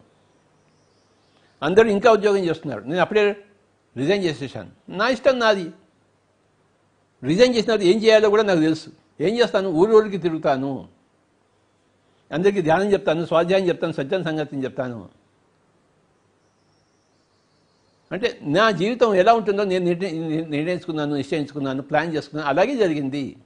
అందరూ 1.64 1.90
ఇంకా 1.90 2.12
ఉద్యోగం 2.12 2.38
చేస్తున్నారు. 2.38 2.82
నేను 2.82 3.02
అప్పుడే 3.02 3.46
రిజైన్ 3.98 4.24
చేసేసాను. 4.24 4.72
నా 4.90 5.08
ఇష్టం 5.08 5.40
నాది. 5.40 5.72
రిజైన్ 7.24 7.56
చేసిన 7.56 7.66
తర్వాత 7.66 7.82
ఏం 7.82 8.04
చేయాలో 8.04 8.30
కూడా 8.30 8.44
నాకు 8.44 8.60
తెలుసు. 8.60 8.90
ఏం 9.22 9.40
చేస్తాను? 9.40 9.70
ఊరు 9.70 9.92
ఊరికి 9.92 10.18
తిరుగుతాను. 10.18 10.88
అందరికీ 12.32 12.62
ధ్యానం 12.62 12.92
చెప్తాను 12.92 13.26
స్వాధ్యాయం 13.26 13.68
చెప్తాను 13.68 13.94
సత్యం 13.94 14.24
సంగతిని 14.24 14.64
చెప్తాను. 14.64 15.10
అంటే 18.12 18.40
నా 18.42 18.72
జీవితం 18.72 19.16
ఎలా 19.16 19.34
ఉంటుందో 19.34 19.64
నేను 19.64 19.86
నిర్ణయించుకున్నాను 20.50 21.16
నిశ్చయించుకున్నాను 21.16 21.82
ప్లాన్ 21.82 22.14
చేసుకున్నాను. 22.14 22.50
అలాగే 22.50 22.76
జరిగింది. 22.76 23.38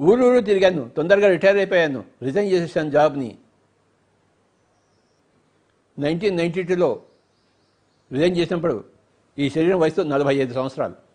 ఊరు 0.00 0.20
ఊరు 0.20 0.40
తిరిగాను. 0.40 0.90
తొందరగా 0.96 1.28
రిటైర్ 1.28 1.56
అయిపోయాను. 1.56 2.04
రిజైన్ 2.22 2.52
చేసేసాను 2.52 2.90
జాబ్ని. 2.90 3.38
నైన్టీన్ 5.98 6.36
నైంటీ 6.36 6.62
టూలో 6.62 7.02
రిజైన్ 8.12 8.36
చేసినప్పుడు 8.36 8.84
ఈ 9.38 9.50
శరీరం 9.50 9.78
వయసు 9.78 10.00
నలభై 10.00 10.36
ఐదు 10.36 10.54
సంవత్సరాలు. 10.54 11.07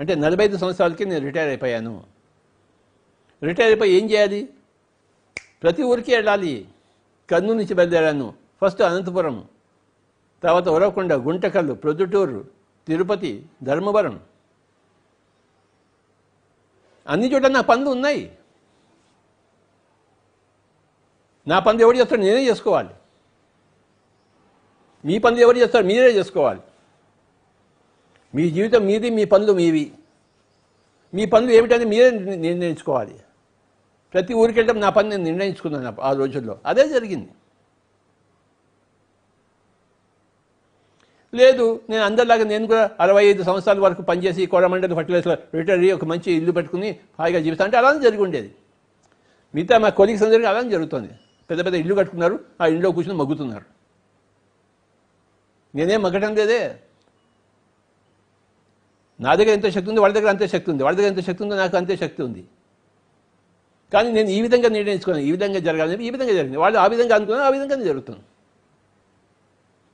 అంటే 0.00 0.14
నలభై 0.14 0.44
ఐదు 0.44 0.56
సంవత్సరాలకి 0.56 1.04
నేను 1.04 1.24
రిటైర్ 1.24 1.48
అయిపోయాను. 1.48 2.04
రిటైర్ 3.42 3.68
అయిపోయి 3.68 3.92
ఏం 3.92 4.10
చేయాలి? 4.10 4.48
ప్రతి 5.62 5.82
ఊరికి 5.82 6.14
వెళ్ళాలి. 6.14 6.68
కర్నూలు 7.30 7.58
నుంచి 7.58 7.74
బయలుదేరాను. 7.74 8.34
ఫస్ట్ 8.62 8.82
అనంతపురం 8.82 9.48
తర్వాత 10.42 10.68
ఉరవకొండ 10.68 11.12
గుంటకల్లు 11.12 11.74
ప్రొద్దుటూరు 11.74 12.44
తిరుపతి 12.86 13.46
ధర్మవరం. 13.62 14.20
అన్ని 17.08 17.34
చోట్ల 17.34 17.48
నా 17.48 17.60
పనులు 17.60 17.90
ఉన్నాయి. 17.90 18.38
నా 21.48 21.58
పనులు 21.58 21.82
ఎవరు 21.82 21.96
చేస్తాడు 21.96 22.20
నేనే 22.20 22.48
చేసుకోవాలి. 22.48 22.88
మీ 25.04 25.18
పనులు 25.18 25.40
ఎవరు 25.40 25.58
చేస్తారు? 25.58 25.86
మీరే 25.86 26.10
చేసుకోవాలి. 26.10 26.60
మీ 28.34 28.50
జీవితం 28.50 28.86
మీది 28.86 29.10
మీ 29.10 29.24
పనులు 29.24 29.52
మీవి. 29.52 29.92
మీ 31.14 31.24
పనులు 31.24 31.50
ఏమిటని 31.50 31.84
మీరే 31.84 32.10
నిర్ణయించుకోవాలి. 32.36 33.14
ప్రతి 34.14 34.34
ఊరికి 34.34 34.58
వెళ్ళడం 34.58 34.80
నా 34.80 34.90
పని 34.90 35.08
నేను 35.08 35.22
నిర్ణయించుకున్నాను 35.22 36.00
ఆ 36.00 36.12
రోజుల్లో. 36.12 36.58
అదే 36.66 36.88
జరిగింది. 36.88 37.28
లేదు 41.34 41.80
నేను 41.90 42.02
అందరిలాగా 42.02 42.44
నేను 42.44 42.66
కూడా 42.66 42.90
అరవై 43.00 43.24
ఐదు 43.24 43.42
సంవత్సరాల 43.42 43.78
వరకు 43.78 44.02
పనిచేసి 44.02 44.46
కోరమండలి 44.46 44.94
ఫర్టిలైజర్లో 44.94 45.34
రిటైర్ 45.54 45.78
అయ్యి 45.78 45.92
ఒక 45.92 46.04
మంచి 46.04 46.32
ఇల్లు 46.32 46.52
పెట్టుకుని 46.52 46.98
హాయిగా 47.18 47.40
జీవితం 47.40 47.64
అంటే 47.64 47.76
అలానే 47.76 48.00
జరిగి 48.00 48.22
ఉండేది. 48.22 48.54
మిగతా 49.54 49.78
మా 49.78 49.88
కొలీగ్స్ 49.88 50.22
అందరికీ 50.22 50.46
అలానే 50.46 50.70
జరుగుతుంది. 50.70 51.08
పెద్ద 51.50 51.64
పెద్ద 51.64 51.76
ఇల్లు 51.76 51.94
కట్టుకున్నారు 51.94 52.40
ఆ 52.60 52.66
ఇంట్లో 52.66 52.90
కూర్చొని 52.90 53.18
మగ్గుతున్నారు. 53.18 53.64
నేనేం 55.74 56.02
మగ్గటం 56.02 56.34
లేదే. 56.34 56.76
నా 59.20 59.30
దగ్గర 59.38 59.52
ఎంత 59.58 59.68
శక్తి 59.74 59.88
ఉంది 59.90 60.00
వాళ్ళ 60.04 60.14
దగ్గర 60.16 60.30
అంతే 60.34 60.46
శక్తి 60.54 60.68
ఉంది 60.72 60.82
వాళ్ళ 60.84 60.94
దగ్గర 60.98 61.10
ఎంత 61.12 61.22
శక్తి 61.28 61.42
ఉందో 61.44 61.56
నాకు 61.62 61.76
అంతే 61.80 61.94
శక్తి 62.02 62.20
ఉంది. 62.26 62.42
కానీ 63.92 64.08
నేను 64.16 64.30
ఈ 64.36 64.38
విధంగా 64.44 64.68
నిర్ణయించుకున్నాను 64.76 65.24
ఈ 65.28 65.32
విధంగా 65.36 65.60
జరగాలని 65.66 66.04
ఈ 66.06 66.10
విధంగా 66.14 66.34
జరిగింది 66.38 66.58
వాళ్ళు 66.62 66.78
ఆ 66.84 66.86
విధంగా 66.92 67.14
అనుకున్నాను 67.18 67.46
ఆ 67.48 67.50
విధంగానే 67.56 67.84
జరుగుతుంది. 67.90 68.24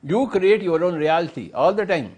You 0.05 0.21
create 0.35 0.63
your 0.69 0.85
own 0.89 0.99
reality 1.05 1.45
all 1.63 1.77
the 1.81 1.85
time 1.93 2.09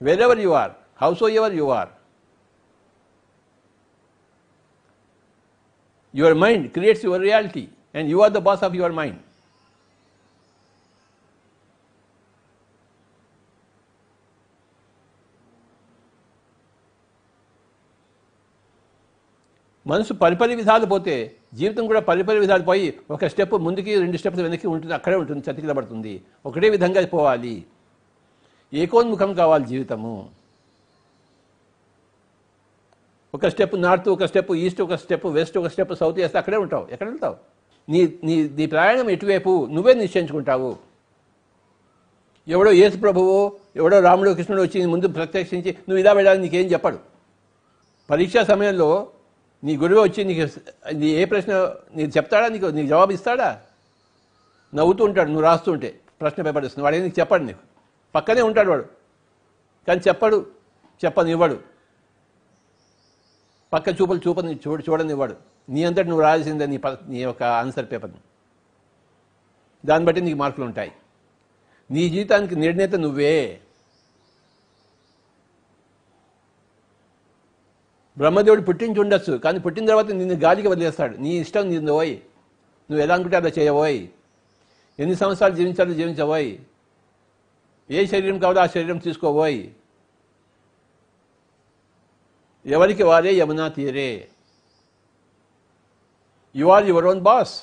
wherever 0.26 0.40
you 0.46 0.50
are 0.62 0.72
however 1.40 1.56
you 1.60 1.66
are 1.80 1.90
your 6.14 6.36
mind 6.44 6.66
creates 6.76 7.04
your 7.08 7.22
reality 7.28 7.64
and 7.94 8.08
you 8.12 8.18
are 8.26 8.32
the 8.38 8.40
boss 8.48 8.62
of 8.68 8.76
your 8.80 8.94
mind 9.00 9.20
మనసు 19.88 20.12
పరిపరి 20.12 20.54
విధాలు 20.54 20.86
పోతే 20.86 21.34
జీవితం 21.54 21.86
కూడా 21.86 22.00
పరిపరి 22.00 22.38
విధాలు 22.38 22.62
పోయి 22.62 22.98
ఒక 23.10 23.24
స్టెప్ 23.24 23.52
ముందుకి 23.52 24.00
రెండు 24.00 24.16
స్టెప్స్ 24.16 24.40
వెనక్కి 24.40 24.66
ఉంటుంది 24.66 24.94
అక్కడే 24.94 25.16
ఉంటుంది 25.16 25.50
చతికిలబడుతుంది 25.50 26.22
ఒకటే 26.46 26.68
విధంగా 26.68 27.06
పోవాలి. 27.06 27.64
ఏకోన్ముఖం 28.72 29.34
కావాలి 29.34 29.64
జీవితము. 29.64 30.30
ఒక 33.34 33.46
స్టెప్ 33.46 33.82
నార్త్ 33.82 34.08
ఒక 34.08 34.24
స్టెప్ 34.24 34.52
ఈస్ట్ 34.52 34.80
ఒక 34.80 34.94
స్టెప్ 34.94 35.26
వెస్ట్ 35.26 35.58
ఒక 35.58 35.66
స్టెప్ 35.66 35.94
సౌత్ 35.94 36.16
వేస్తే 36.16 36.38
అక్కడే 36.38 36.56
ఉంటావు. 36.56 36.88
ఎక్కడ 36.90 37.08
వెళ్తావు? 37.08 37.36
నీ 37.88 38.18
నీ 38.24 38.48
నీ 38.48 38.66
ప్రయాణం 38.66 39.10
ఎటువైపు? 39.10 39.68
నువ్వే 39.70 39.94
నిశ్చయించుకుంటావు. 39.94 40.76
ఎవడో 42.48 42.70
యేసు 42.70 42.96
ప్రభువు 42.98 43.52
ఎవడో 43.76 44.00
రాముడు 44.00 44.30
కృష్ణుడు 44.30 44.62
వచ్చి 44.62 44.86
ముందు 44.86 45.08
ప్రత్యక్షించి 45.08 45.70
నువ్వు 45.70 45.98
ఇలా 45.98 46.12
వెళ్ళాలి 46.12 46.40
నీకేం 46.40 46.66
చెప్పడు. 46.66 46.98
పరీక్షా 48.10 48.42
సమయంలో 48.42 49.08
నీ 49.64 49.76
గురువు 49.76 50.00
వచ్చి 50.00 50.24
నీకు 50.24 50.60
నీ 50.92 51.06
ఏ 51.06 51.24
ప్రశ్న 51.24 51.52
నీకు 51.94 52.16
చెప్తాడా? 52.16 52.48
నీకు 52.48 52.66
నీకు 52.66 52.86
జవాబు 52.86 53.12
ఇస్తాడా? 53.12 53.60
నవ్వుతూ 54.74 55.04
ఉంటాడు 55.04 55.28
నువ్వు 55.28 55.42
రాస్తూ 55.42 55.72
ఉంటే 55.72 56.00
ప్రశ్న 56.20 56.42
పేపర్ 56.42 56.64
ఇస్తుంది 56.64 56.84
వాడే 56.84 57.02
నీకు 57.02 57.20
చెప్పాడు 57.20 57.42
నీకు. 57.42 57.58
పక్కనే 58.14 58.42
ఉంటాడు 58.42 58.70
వాడు. 58.70 58.84
కానీ 59.88 60.00
చెప్పడు 60.08 60.46
చెప్పనివ్వడు 61.04 61.60
పక్క 63.72 63.88
చూపులు 63.88 64.20
చూపని 64.28 64.54
చూడ 64.54 64.84
చూడనివ్వడు 64.88 65.36
నీ 65.68 65.84
అంతటి 65.84 66.08
నువ్వు 66.08 66.22
రాయాల్సిందే 66.22 66.66
నీ 66.66 66.76
ప 66.76 66.88
నీ 66.88 67.18
యొక్క 67.22 67.42
ఆన్సర్ 67.42 67.86
పేపర్ని. 67.92 68.18
దాన్ని 69.86 70.06
బట్టి 70.06 70.20
నీకు 70.20 70.36
మార్కులు 70.36 70.66
ఉంటాయి. 70.66 70.92
నీ 71.90 72.08
జీవితానికి 72.08 72.56
నిర్ణేత 72.56 72.94
నువ్వే. 72.94 73.60
బ్రహ్మదేవుడు 78.18 78.62
పుట్టించి 78.68 79.00
ఉండొచ్చు 79.02 79.32
కానీ 79.44 79.58
పుట్టిన 79.64 79.84
తర్వాత 79.90 80.10
నిన్ను 80.20 80.36
గాలికి 80.44 80.68
వదిలేస్తాడు. 80.72 81.14
నీ 81.24 81.32
ఇష్టం 81.42 81.64
నిన్ను 81.72 81.92
పోయి 81.98 82.14
నువ్వు 82.90 83.02
ఎలా 83.04 83.14
అనుకుంటే 83.14 83.36
అలా 83.40 83.50
చేయబోయి. 83.58 84.00
ఎన్ని 84.98 85.16
సంవత్సరాలు 85.22 85.54
జీవించాలో 85.58 85.94
జీవించబోయి. 86.00 86.52
ఏ 87.90 88.06
శరీరం 88.12 88.38
కావాలో 88.38 88.60
ఆ 88.64 88.66
శరీరం 88.66 88.98
తీసుకోబోయి. 89.06 89.60
ఎవరికి 92.66 93.02
వారే 93.10 93.32
యమునా 93.40 93.66
తీరే. 93.76 94.10
You 96.56 96.66
are 96.76 96.86
your 96.90 97.06
own 97.12 97.22
boss 97.30 97.54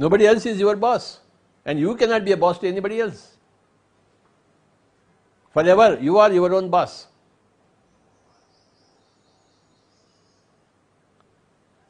nobody 0.00 0.24
else 0.30 0.46
is 0.50 0.60
your 0.64 0.80
boss 0.86 1.08
and 1.66 1.78
you 1.84 1.90
cannot 2.00 2.24
be 2.28 2.32
a 2.36 2.38
boss 2.44 2.58
to 2.60 2.66
anybody 2.72 2.96
else 3.04 3.22
for 5.56 5.68
ever 5.74 5.94
you 6.08 6.14
are 6.22 6.32
your 6.38 6.54
own 6.60 6.68
boss 6.76 6.96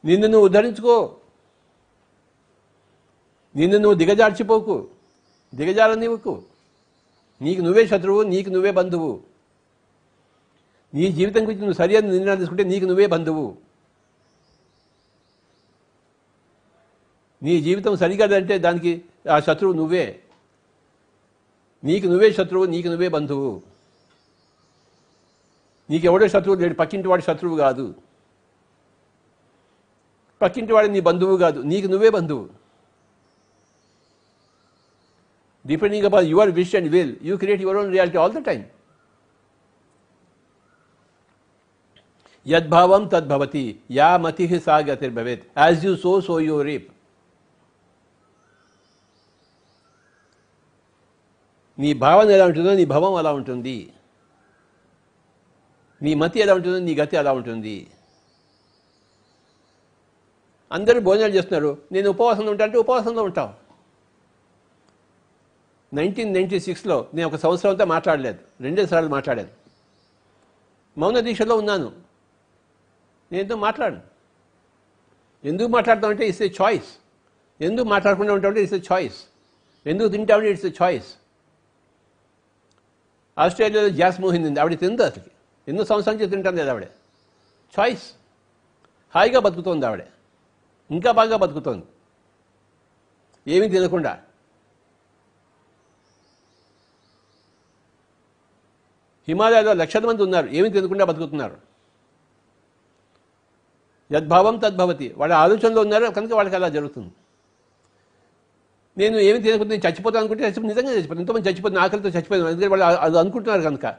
నిన్ను 0.05 0.27
నువ్వు 0.27 0.45
ఉద్ధరించుకో. 0.45 1.17
నిన్ను 3.55 3.77
నువ్వు 3.77 3.97
దిగజార్చిపోకు. 3.97 4.87
దిగజారనివ్వకు. 5.55 6.43
నీకు 7.41 7.61
నువ్వే 7.61 7.87
శత్రువు 7.87 8.23
నీకు 8.23 8.49
నువ్వే 8.49 8.71
బంధువు. 8.71 9.19
నీ 10.93 11.11
జీవితం 11.11 11.41
గురించి 11.43 11.59
నువ్వు 11.59 11.73
సరియైన 11.73 12.05
నిర్ణయం 12.05 12.37
తీసుకుంటే 12.37 12.63
నీకు 12.63 12.85
నువ్వే 12.85 13.07
బంధువు. 13.07 13.57
నీ 17.43 17.61
జీవితం 17.61 17.95
సరికాదంటే 17.95 18.57
దానికి 18.57 19.05
ఆ 19.31 19.39
శత్రువు 19.39 19.73
నువ్వే. 19.73 20.19
నీకు 21.83 22.07
నువ్వే 22.07 22.33
శత్రువు 22.33 22.65
నీకు 22.65 22.87
నువ్వే 22.87 23.07
బంధువు. 23.07 23.61
నీకెవడో 25.89 26.27
శత్రువు 26.27 26.55
లేడు 26.55 26.73
పక్కింటి 26.73 27.07
వాడు 27.07 27.21
శత్రువు 27.21 27.57
కాదు. 27.57 28.04
పక్కింటి 30.41 30.73
వాడు 30.73 30.87
నీ 30.87 30.99
బంధువు 30.99 31.37
కాదు 31.37 31.59
నీకు 31.59 31.87
నువ్వే 31.87 32.09
బంధువు. 32.09 32.49
Depending 35.67 36.05
upon 36.05 36.27
your 36.27 36.49
wish 36.49 36.75
and 36.75 36.89
will 36.89 37.15
you 37.23 37.37
create 37.37 37.61
your 37.61 37.77
own 37.77 37.91
reality 37.91 38.17
all 38.17 38.33
the 38.33 38.37
time 38.37 38.63
యద్భావం 42.47 43.07
తద్భవతి 43.07 43.79
యా 43.91 44.17
మతి 44.17 44.59
సా 44.59 44.77
గతిర్భవేత్ 44.77 45.43
as 45.57 45.85
you 45.85 45.95
sow 45.95 46.21
so 46.21 46.39
you 46.39 46.61
reap 46.61 46.91
నీ 51.79 51.93
భావన 51.93 52.29
ఎలా 52.31 52.45
ఉంటుందో 52.45 52.73
నీ 52.73 52.85
భవం 52.85 53.15
అలా 53.15 53.33
ఉంటుంది. 53.33 53.93
నీ 56.01 56.13
మతి 56.13 56.39
ఎలా 56.39 56.53
ఉంటుందో 56.53 56.79
నీ 56.79 56.95
గతి 56.95 57.17
అలా 57.17 57.31
ఉంటుంది. 57.31 57.87
అందరూ 60.71 61.01
భోజనాలు 61.01 61.33
చేస్తున్నారు. 61.33 61.77
నేను 61.91 62.09
ఉపవాసంలో 62.09 62.51
ఉంటా 62.51 62.63
అంటే 62.63 62.77
ఉపవాసంలో 62.77 63.23
ఉంటావు 63.23 63.65
నైన్టీన్ 65.95 66.33
నైన్టీ 66.33 66.59
సిక్స్లో 66.59 67.09
నేను 67.13 67.27
ఒక 67.27 67.35
సంవత్సరం 67.35 67.71
అంతా 67.71 67.85
మాట్లాడలేదు. 67.85 68.39
రెండే 68.61 68.85
సార్లు 68.85 69.09
మాట్లాడాను. 69.09 69.47
మౌన 70.97 71.19
దీక్షలో 71.19 71.55
ఉన్నాను. 71.55 71.91
నేనేదో 73.31 73.55
మాట్లాడను. 73.55 74.01
ఎందుకు 75.43 75.67
మాట్లాడతామంటే 75.67 76.27
ఇట్స్ 76.27 76.41
ఏ 76.41 76.49
చాయిస్. 76.49 76.97
ఎందుకు 77.61 77.87
మాట్లాడకుండా 77.87 78.33
ఉంటామంటే 78.33 78.61
ఇట్స్ 78.61 78.75
ఏ 78.75 78.79
చాయిస్. 78.91 79.23
ఎందుకు 79.85 80.07
తింటామంటే 80.07 80.51
ఇట్స్ 80.51 80.81
చాయిస్. 80.81 81.15
ఆస్ట్రేలియాలో 83.39 83.89
జాస్ 83.89 84.21
మోహింది 84.21 84.59
ఆవిడ 84.59 84.79
తింది 84.79 85.03
అసలు 85.03 85.23
ఎన్నో 85.67 85.85
సంవత్సరాల 85.85 86.17
నుంచి 86.17 86.29
తింటాం 86.29 86.55
లేదు 86.55 86.69
ఆవిడ. 86.69 86.87
చాయిస్. 87.79 88.13
హాయిగా 89.15 89.39
బతుకుతోంది 89.39 89.85
ఆవిడ. 89.85 90.03
ఇంకా 90.91 91.11
బాగా 91.11 91.37
బతుకుతోంది. 91.37 91.85
ఏమీ 93.47 93.69
తినకుండా 93.69 94.21
హిమాలయాలో 99.27 99.73
లక్షల 99.73 100.05
మంది 100.05 100.23
ఉన్నారు. 100.23 100.47
ఏమీ 100.47 100.69
తినకుండా 100.69 101.05
బతుకుతున్నారు. 101.05 101.57
యద్భావం 104.11 104.57
తద్భవతి. 104.57 105.13
వాళ్ళ 105.17 105.33
ఆలోచనలో 105.33 105.81
ఉన్నారు 105.81 106.05
కనుక 106.05 106.33
వాళ్ళకి 106.33 106.55
అలా 106.55 106.69
జరుగుతుంది. 106.69 107.11
నేను 108.97 109.17
ఏమి 109.17 109.41
తినకుండా 109.41 109.69
నేను 109.69 109.87
చచ్చిపోతాను 109.87 110.19
అనుకుంటే 110.19 110.43
చచ్చిపో 110.43 110.61
నిజంగా 110.61 110.91
చచ్చిపోతాను. 110.91 111.19
ఎంతోమంది 111.19 111.49
చచ్చిపోతాను 111.49 111.81
ఆకలితో 111.81 112.09
చచ్చిపోయాను 112.09 112.47
ఎందుకంటే 112.47 112.67
వాళ్ళు 112.67 112.85
అది 112.85 113.19
అనుకుంటున్నారు 113.19 113.61
కనుక. 113.61 113.95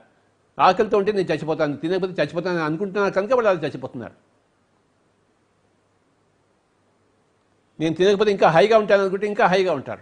ఆకలితో 0.58 0.98
ఉంటే 0.98 1.12
నేను 1.12 1.28
చచ్చిపోతాను 1.28 1.76
తినకపోతే 1.76 2.22
చచ్చిపోతాను 2.22 2.58
అనుకుంటున్నారు 2.58 3.14
కనుక 3.14 3.32
వాళ్ళు 3.32 3.48
అలా 3.48 3.60
చచ్చిపోతున్నారు. 3.60 4.25
నేను 7.80 7.94
తినకపోతే 7.94 8.30
ఇంకా 8.30 8.48
హైగా 8.48 8.78
ఉంటాను 8.78 9.00
అనుకుంటే 9.00 9.26
ఇంకా 9.26 9.46
హైగా 9.46 9.72
ఉంటారు. 9.72 10.00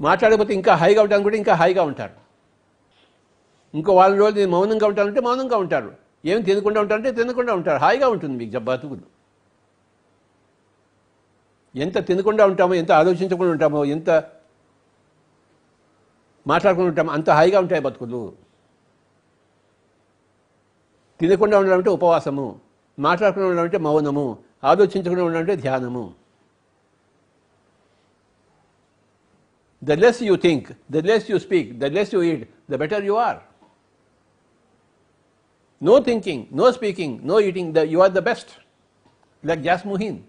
మాట్లాడకపోతే 0.00 0.54
ఇంకా 0.54 0.74
హైగా 0.74 1.02
ఉంటాను 1.02 1.16
అనుకుంటే 1.16 1.38
ఇంకా 1.38 1.54
హైగా 1.54 1.82
ఉంటారు. 1.82 2.14
ఇంకో 3.74 3.94
వారం 3.94 4.18
రోజులు 4.18 4.40
నేను 4.40 4.52
మౌనంగా 4.52 4.86
ఉంటానంటే 4.86 5.20
మౌనంగా 5.20 5.56
ఉంటారు. 5.56 5.94
ఏమి 6.24 6.42
తినకుండా 6.42 6.80
ఉంటారంటే 6.80 7.12
తినకుండా 7.12 7.54
ఉంటారు. 7.54 7.78
హాయిగా 7.78 8.08
ఉంటుంది 8.08 8.36
మీకు 8.36 8.50
జ- 8.50 8.56
బతుకులు. 8.56 9.00
ఎంత 11.76 12.06
తినకుండా 12.06 12.46
ఉంటామో 12.46 12.74
ఎంత 12.74 12.92
ఆలోచించకుండా 12.92 13.50
ఉంటామో 13.52 13.84
ఎంత 13.84 14.10
మాట్లాడకుండా 16.46 16.88
ఉంటామో 16.88 17.12
అంత 17.12 17.30
హాయిగా 17.30 17.60
ఉంటాయి 17.60 17.82
బతుకులు. 17.82 18.32
తినకుండా 21.20 21.58
ఉండడం 21.58 21.76
అంటే 21.76 21.90
ఉపవాసము 21.90 22.60
మాట్లాడకుండా 22.98 23.48
ఉండాలంటే 23.48 23.76
అంటే 23.76 23.88
మౌనము 23.88 24.47
ఆలోచించకుండా 24.62 25.22
ఉండడం 25.24 25.40
అంటే 25.40 25.56
ధ్యానము 25.64 26.04
the 29.82 29.98
less 30.04 30.22
you 30.28 30.36
think 30.46 30.68
the 30.90 31.04
less 31.10 31.28
you 31.32 31.38
speak 31.38 31.68
the 31.78 31.92
less 31.98 32.14
you 32.16 32.22
eat 32.30 32.42
the 32.70 32.80
better 32.84 33.04
you 33.10 33.16
are 33.28 33.38
No 35.82 36.02
thinking, 36.02 36.48
no 36.50 36.70
speaking, 36.72 37.24
no 37.24 37.38
eating, 37.38 37.72
the, 37.72 37.86
you 37.86 38.00
are 38.00 38.08
the 38.08 38.22
best. 38.22 38.56
Like 39.44 39.62
Jas 39.62 39.82
Muhin. 39.82 40.22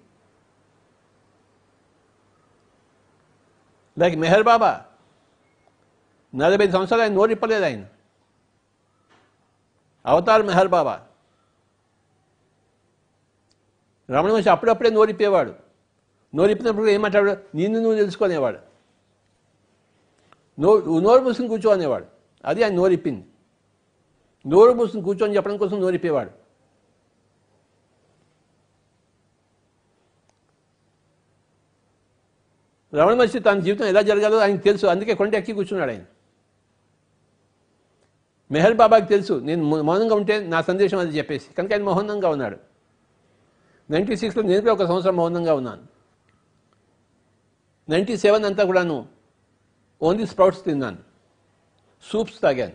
Like 3.98 4.16
Meher 4.16 4.44
Baba. 4.44 4.86
నలభై 6.34 6.66
సంవత్సరాలు 6.74 7.02
ఆయన 7.04 7.14
నోరిప్పలేదు 7.18 7.66
ఆయన 7.68 7.84
అవతార్ 10.06 10.44
మెహర్ 10.50 10.70
బాబా 10.74 10.94
రమణ 14.10 14.32
మహర్షి 14.32 14.50
అప్పుడప్పుడే 14.50 14.90
నోరిపేవాడు 14.90 15.54
నోరిప్పినప్పుడు 16.36 16.88
ఏం 16.88 17.02
మాట్లాడాడు? 17.02 17.58
నిన్ను 17.58 17.80
నువ్వు 17.80 17.98
తెలుసుకునేవాడు. 17.98 18.60
నో 20.60 21.00
నోరు 21.00 21.24
మూసుకుని 21.24 21.48
కూర్చో 21.48 21.72
అనేవాడు. 21.72 22.06
అది 22.46 22.64
ఆయన 22.64 22.74
నోరిప్పింది. 22.74 23.26
నోరు 24.48 24.74
మూసుకుని 24.74 25.04
కూర్చొని 25.04 25.36
చెప్పడం 25.36 25.58
కోసం 25.58 25.82
నోరిపేవాడు 25.82 26.32
రమణ 32.96 33.14
మహర్షి 33.14 33.40
తన 33.40 33.60
జీవితం 33.60 33.86
ఎలా 33.86 34.02
జరగాలో 34.02 34.38
ఆయనకు 34.38 34.62
తెలుసు. 34.62 34.88
అందుకే 34.88 35.14
కొండ 35.14 35.36
ఎక్కి 35.36 35.54
కూర్చున్నాడు 35.54 35.92
ఆయన. 35.92 36.02
మెహర్ 38.52 38.74
బాబాకి 38.74 39.06
తెలుసు. 39.06 39.34
నేను 39.34 39.82
మౌనంగా 39.82 40.16
ఉంటే 40.16 40.48
నా 40.48 40.62
సందేశం 40.62 40.98
అది 40.98 41.18
చెప్పేసి. 41.18 41.54
కనుక 41.54 41.72
ఆయన 41.72 41.84
మౌనంగా 41.84 42.30
ఉన్నాడు. 42.30 42.69
నైంటీ 43.92 44.16
సిక్స్లో 44.16 44.44
నేను 44.44 44.72
ఒక 44.72 44.86
సంవత్సరం 44.86 45.16
మౌనంగా 45.16 45.54
ఉన్నాను. 45.54 45.88
నైంటీ 47.90 48.18
సెవెన్ 48.18 48.46
అంతా 48.46 48.64
కూడాను 48.64 49.08
ఓన్లీ 50.02 50.26
స్ప్రౌట్స్ 50.26 50.66
తిన్నాను. 50.66 50.98
సూప్స్ 52.12 52.42
తాగాను. 52.42 52.74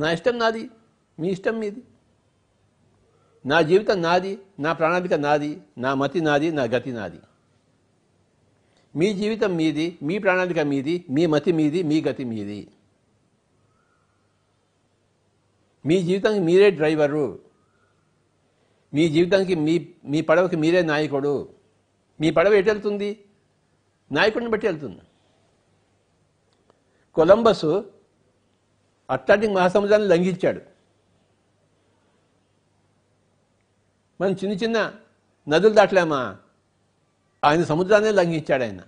నా 0.00 0.10
ఇష్టం 0.10 0.38
నాది 0.38 0.70
మీ 1.20 1.28
ఇష్టం 1.28 1.58
మీది. 1.58 1.82
నా 3.46 3.60
జీవితం 3.60 4.02
నాది 4.02 4.38
నా 4.60 4.72
ప్రణాళిక 4.72 5.14
నాది 5.14 5.62
నా 5.78 5.94
మతి 5.94 6.20
నాది 6.20 6.52
నా 6.52 6.62
గతి 6.62 6.92
నాది. 6.92 7.20
మీ 8.96 9.14
జీవితం 9.14 9.56
మీది 9.56 9.98
మీ 10.02 10.18
ప్రణాళిక 10.18 10.58
మీది 10.58 11.04
మీ 11.10 11.26
మతి 11.26 11.52
మీది 11.52 11.82
మీ 11.82 12.02
గతి 12.02 12.24
మీది. 12.24 12.68
మీ 15.86 16.02
జీవితానికి 16.02 16.44
మీరే 16.44 16.70
డ్రైవరు. 16.70 17.45
మీ 18.94 19.08
జీవితానికి 19.08 19.54
మీ 19.54 19.88
మీ 20.04 20.20
పడవకి 20.20 20.56
మీరే 20.56 20.82
నాయకుడు. 20.82 21.54
మీ 22.20 22.30
పడవ 22.30 22.52
ఎటు 22.52 22.70
వెళ్తుంది? 22.70 23.24
నాయకుడిని 24.12 24.50
బట్టి 24.50 24.66
వెళ్తుంది. 24.66 25.00
కొలంబస్ 27.14 27.64
అట్లాంటిక్ 29.10 29.52
మహాసముద్రాన్ని 29.52 30.08
లంఘించాడు. 30.08 30.60
మనం 34.20 34.32
చిన్న 34.32 34.54
చిన్న 34.54 34.94
నదులు 35.48 35.74
దాటలేమా? 35.74 36.36
ఆయన 37.44 37.64
సముద్రాన్ని 37.64 38.12
లంఘించాడు 38.12 38.62
ఆయన. 38.62 38.80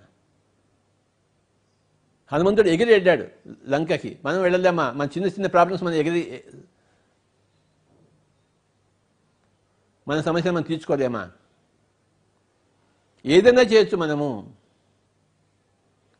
హనుమంతుడు 2.32 2.68
ఎగిరి 2.68 2.92
వెళ్ళాడు 2.92 3.26
లంకకి. 3.68 4.18
మనం 4.24 4.42
వెళ్ళలేమా? 4.42 4.90
మన 4.90 5.06
చిన్న 5.06 5.26
చిన్న 5.26 5.46
ప్రాబ్లమ్స్ 5.46 5.84
మనం 5.84 5.94
ఎగిరి 5.94 6.44
మన 10.08 10.20
సమస్యను 10.20 10.54
మనం 10.54 10.62
తీర్చుకోలేమా? 10.62 11.30
ఏదైనా 13.26 13.62
చేయొచ్చు 13.62 13.96
మనము. 13.96 14.54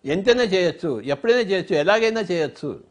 ఎంతైనా 0.05 0.43
చేయొచ్చు 0.43 1.01
ఎప్పుడైనా 1.01 1.41
చేయొచ్చు 1.41 1.77
ఎలాగైనా 1.77 2.21
చేయొచ్చు. 2.21 2.85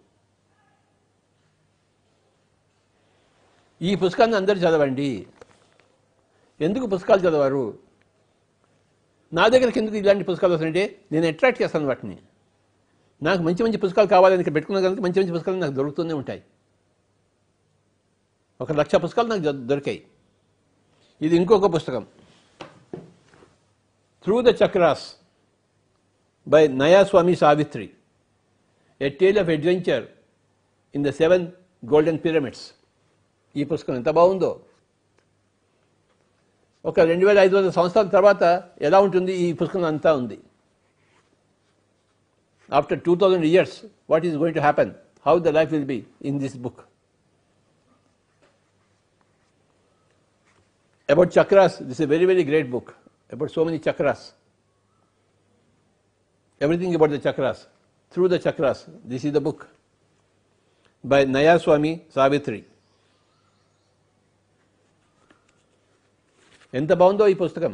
ఈ 3.82 3.96
పుస్తకాన్ని 3.96 4.38
అందరూ 4.38 4.60
చదవండి. 4.60 5.28
ఎందుకు 6.62 6.86
పుస్తకాలు 6.86 7.22
చదవరు? 7.22 7.80
నా 9.34 9.48
దగ్గరికి 9.48 9.80
ఎందుకు 9.80 9.96
ఇలాంటి 9.96 10.24
పుస్తకాలు 10.24 10.54
వస్తుంటే 10.54 11.06
నేను 11.12 11.28
అట్రాక్ట్ 11.28 11.62
చేస్తాను 11.62 11.86
వాటిని. 11.86 12.22
నాకు 13.24 13.42
మంచి 13.42 13.64
మంచి 13.64 13.78
పుస్తకాలు 13.78 14.08
కావాలని 14.08 14.40
ఇక్కడ 14.40 14.54
పెట్టుకున్న 14.54 14.88
కనుక 14.88 15.00
మంచి 15.00 15.20
మంచి 15.20 15.32
పుస్తకాలు 15.32 15.58
నాకు 15.58 15.74
దొరుకుతూనే 15.74 16.14
ఉంటాయి. 16.14 16.44
ఒక 18.62 18.72
లక్ష 18.72 18.96
పుస్తకాలు 18.96 19.28
నాకు 19.28 19.42
దొరికాయి. 19.42 20.08
ఇది 21.22 21.36
ఇంకొక 21.36 21.68
పుస్తకం. 21.74 22.04
Through 24.24 24.42
the 24.42 24.50
chakras 24.62 25.06
by 26.48 26.68
Nayaswami 26.68 27.36
Savitri 27.36 27.88
a 29.02 29.10
tale 29.10 29.40
of 29.40 29.50
adventure 29.50 30.06
in 30.96 31.06
the 31.06 31.10
seven 31.10 31.46
golden 31.86 32.20
pyramids 32.26 32.66
ఈ 33.56 33.64
పుస్తకం 33.64 33.96
ఎంత 33.96 34.10
బాగుందో. 34.10 34.52
ఒక 36.86 37.00
రెండు 37.00 37.26
వేల 37.28 37.40
ఐదు 37.40 37.56
వందల 37.56 37.70
సంవత్సరాల 37.70 38.08
తర్వాత 38.08 38.44
ఎలా 38.82 39.00
ఉంటుంది 39.00 39.34
ఈ 39.36 39.54
పుస్తకం 39.54 39.84
అంతా 39.84 40.16
ఉంది. 40.16 40.38
After 42.74 43.02
two 43.02 43.16
thousand 43.16 43.46
years 43.46 43.86
what 44.10 44.26
is 44.26 44.36
going 44.36 44.56
to 44.56 44.64
happen 44.68 44.92
how 45.28 45.40
the 45.40 45.48
life 45.48 45.72
will 45.74 45.86
be 45.86 46.00
in 46.22 46.40
this 46.40 46.58
book 46.58 46.82
about 51.09 51.31
chakras, 51.31 51.79
this 51.81 51.99
is 51.99 52.01
a 52.01 52.07
very, 52.07 52.25
very 52.25 52.45
great 52.45 52.71
book 52.71 52.95
about 53.31 53.51
so 53.51 53.65
many 53.65 53.79
chakras. 53.79 54.33
Everything 56.61 56.95
about 56.95 57.11
the 57.11 57.19
chakras, 57.19 57.67
through 58.15 58.29
the 58.29 58.39
chakras. 58.39 58.89
This 59.05 59.25
is 59.25 59.33
the 59.33 59.41
book 59.41 59.69
by 61.05 61.25
Naya 61.27 61.59
Swami 61.59 61.93
Savitri. 62.11 62.61
ఎంత 66.75 66.93
బాగుందో 67.01 67.25
ఈ 67.31 67.35
పుస్తకం 67.41 67.73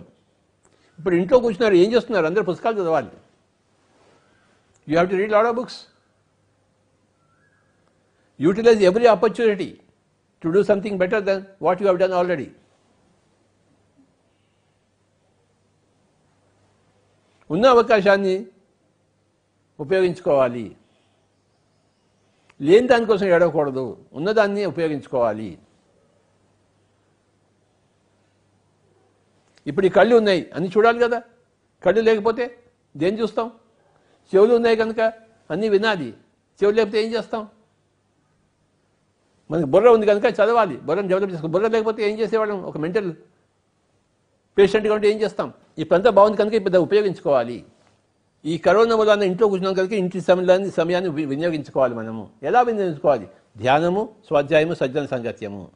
ఇప్పుడు 0.99 1.15
ఇంట్లో 1.19 1.37
కూర్చున్నారు 1.43 1.77
ఏం 1.83 1.89
చేస్తున్నారు 1.95 2.27
అందరు 2.29 2.45
పుస్తకాలు 2.49 2.77
చదవాలి 2.81 3.11
you 4.89 4.95
have 4.97 5.11
to 5.13 5.19
read 5.21 5.33
lot 5.35 5.49
of 5.51 5.57
books 5.59 5.77
utilise 8.41 8.83
every 8.91 9.07
opportunity 9.13 9.69
to 10.43 10.51
do 10.57 10.63
something 10.71 10.99
better 11.03 11.23
then 11.29 11.43
what 11.67 11.79
you 11.83 11.87
have 11.89 12.01
done 12.03 12.17
already 12.21 12.49
ఉన్న 17.54 17.66
అవకాశాన్ని 17.66 18.48
ఉపయోగించుకోవాలి. 19.80 20.76
లేని 22.62 22.88
దానికోసం 22.88 23.26
ఏడవకూడదు. 23.26 23.98
ఉన్నదాన్ని 24.14 24.66
ఉపయోగించుకోవాలి. 24.66 25.60
ఇప్పుడు 29.68 29.86
ఈ 29.86 29.90
కళ్ళు 29.90 30.16
ఉన్నాయి. 30.16 30.52
అన్ని 30.56 30.70
చూడాలి 30.70 31.00
కదా. 31.00 31.22
కళ్ళు 31.86 32.02
లేకపోతే 32.02 32.64
దేని 32.98 33.22
చూస్తాం? 33.22 33.52
చెవులు 34.36 34.56
ఉన్నాయి 34.56 34.76
కనుక 34.76 35.00
అన్నీ 35.52 35.70
వినాలి. 35.70 36.14
చెవులు 36.64 36.76
లేకపోతే 36.76 37.06
ఏం 37.06 37.14
చేస్తాం? 37.14 37.48
మనకి 39.52 39.66
బుర్ర 39.66 39.90
ఉంది 39.90 40.06
కనుక 40.06 40.26
చదవాలి. 40.26 40.78
బుర్రను 40.78 41.08
డెవలప్ 41.08 41.32
చేసుకో 41.32 41.48
బుర్ర 41.48 41.68
లేకపోతే 41.68 42.12
ఏం 42.12 42.20
చేసేవాళ్ళం? 42.20 42.64
ఒక 42.64 42.78
మెంటల్ 42.78 43.14
పేషెంట్గా 44.58 44.94
ఉంటే 44.94 45.10
ఏం 45.10 45.22
చేస్తాం? 45.22 45.54
ఇప్పుడంతా 45.78 46.10
బాగుంది 46.10 46.38
కనుక 46.38 46.54
ఇప్పుడు 46.54 46.78
ఉపయోగించుకోవాలి. 46.78 47.66
ఈ 48.46 48.58
కరోనా 48.58 48.96
వలన 48.96 49.24
ఇంట్లో 49.24 49.48
కూర్చున్నాం 49.48 49.74
కనుక 49.74 49.94
ఇంటి 49.94 50.22
సమయాన్ని 50.22 50.72
సమయాన్ని 50.72 51.10
వి- 51.10 51.28
వినియోగించుకోవాలి 51.28 51.96
మనము. 51.96 52.30
ఎలా 52.44 52.62
వినియోగించుకోవాలి? 52.62 53.28
ధ్యానము 53.58 54.16
స్వాధ్యాయము 54.28 54.74
సజ్జన 54.74 55.06
సంగత్యము. 55.06 55.70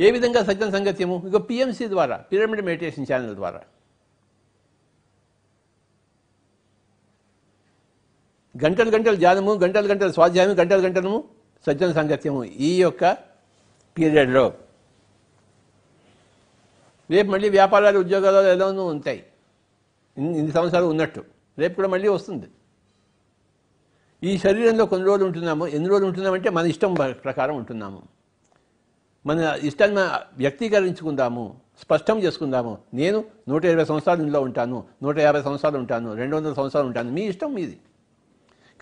ఏ 0.00 0.10
విధంగా 0.10 0.42
సజ్జన 0.42 0.70
సంగత్యము? 0.70 1.22
ఇక 1.26 1.50
పిఎంసీ 1.50 1.88
ద్వారా 1.88 2.16
పిరమిడ్ 2.16 2.62
మెడిటేషన్ 2.62 3.06
ఛానల్ 3.12 3.34
ద్వారా. 3.34 3.60
గంటలు 8.64 8.90
గంటలు 8.90 9.16
ధ్యానము 9.16 9.52
గంటలు 9.52 9.88
గంటలు 9.88 10.12
స్వాధ్యాయము 10.12 10.52
గంటలు 10.52 10.80
గంటలము 10.80 11.24
సజ్జన 11.66 11.92
సంగత్యము 11.92 12.44
ఈ 12.44 12.82
యొక్క 12.82 13.12
పీరియడ్లో. 13.98 14.52
రేపు 17.12 17.30
మళ్ళీ 17.30 17.48
వ్యాపారాలు 17.48 17.98
ఉద్యోగాలు 17.98 18.48
ఏదోనో 18.48 18.86
ఉంటాయి. 18.86 19.26
ఇన్ని 20.18 20.52
సంవత్సరాలు 20.52 20.86
ఉన్నట్టు. 20.86 21.24
రేపు 21.58 21.74
కూడా 21.74 21.88
మళ్ళీ 21.88 22.08
వస్తుంది. 22.08 22.46
ఈ 24.22 24.38
శరీరంలో 24.38 24.86
కొన్ని 24.86 25.06
రోజులు 25.06 25.26
ఉంటున్నాము. 25.26 25.66
ఎన్ని 25.66 25.88
రోజులు 25.88 26.06
ఉంటున్నామంటే 26.06 26.50
మన 26.50 26.66
ఇష్టం 26.66 26.94
ప్ర- 26.94 27.12
ప్రకారం 27.12 27.56
ఉంటున్నాము. 27.56 28.02
మన 29.26 29.58
ఇష్టాన్ని 29.62 30.00
వ్యక్తీకరించుకుందాము. 30.36 31.60
స్పష్టం 31.80 32.18
చేసుకుందాము. 32.22 32.78
నేను 32.94 33.24
నూట 33.48 33.64
ఇరవై 33.64 33.84
సంవత్సరాలు 33.84 34.20
ఇందులో 34.20 34.40
ఉంటాను. 34.40 34.84
నూట 35.02 35.18
యాభై 35.18 35.42
సంవత్సరాలు 35.42 35.78
ఉంటాను. 35.78 36.14
రెండు 36.14 36.36
వందల 36.36 36.54
సంవత్సరాలు 36.54 36.86
ఉంటాను. 36.86 37.10
మీ 37.10 37.22
ఇష్టం 37.22 37.54
మీది. 37.54 37.80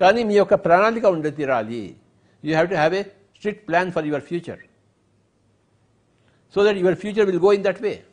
కానీ 0.01 0.25
మీ 0.25 0.35
యొక్క 0.35 0.55
ప్రణాళిక 0.55 1.07
ఉండి 1.07 1.31
తీరాలి. 1.31 1.97
You 2.45 2.51
have 2.51 2.69
to 2.69 2.75
have 2.75 2.95
a 2.95 3.03
strict 3.03 3.69
plan 3.69 3.93
for 3.93 4.07
your 4.07 4.23
future 4.23 4.59
so 6.55 6.65
that 6.65 6.77
your 6.77 6.95
future 6.95 7.27
will 7.27 7.41
go 7.41 7.53
in 7.53 7.65
that 7.65 7.83
way 7.83 8.05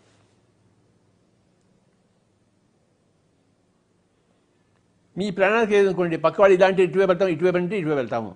మీ 5.20 5.28
ప్రాణానికి 5.38 5.74
ఏదనుకోండి 5.80 6.18
పక్కవాడు 6.26 6.54
ఇలాంటి 6.58 6.82
ఇటువైపు 6.88 7.12
వెళ్తాం 7.12 7.30
ఇటువైపు 7.36 7.58
అంటే 7.60 7.76
ఇటువైపు 7.82 8.00
వెళ్తాము. 8.02 8.32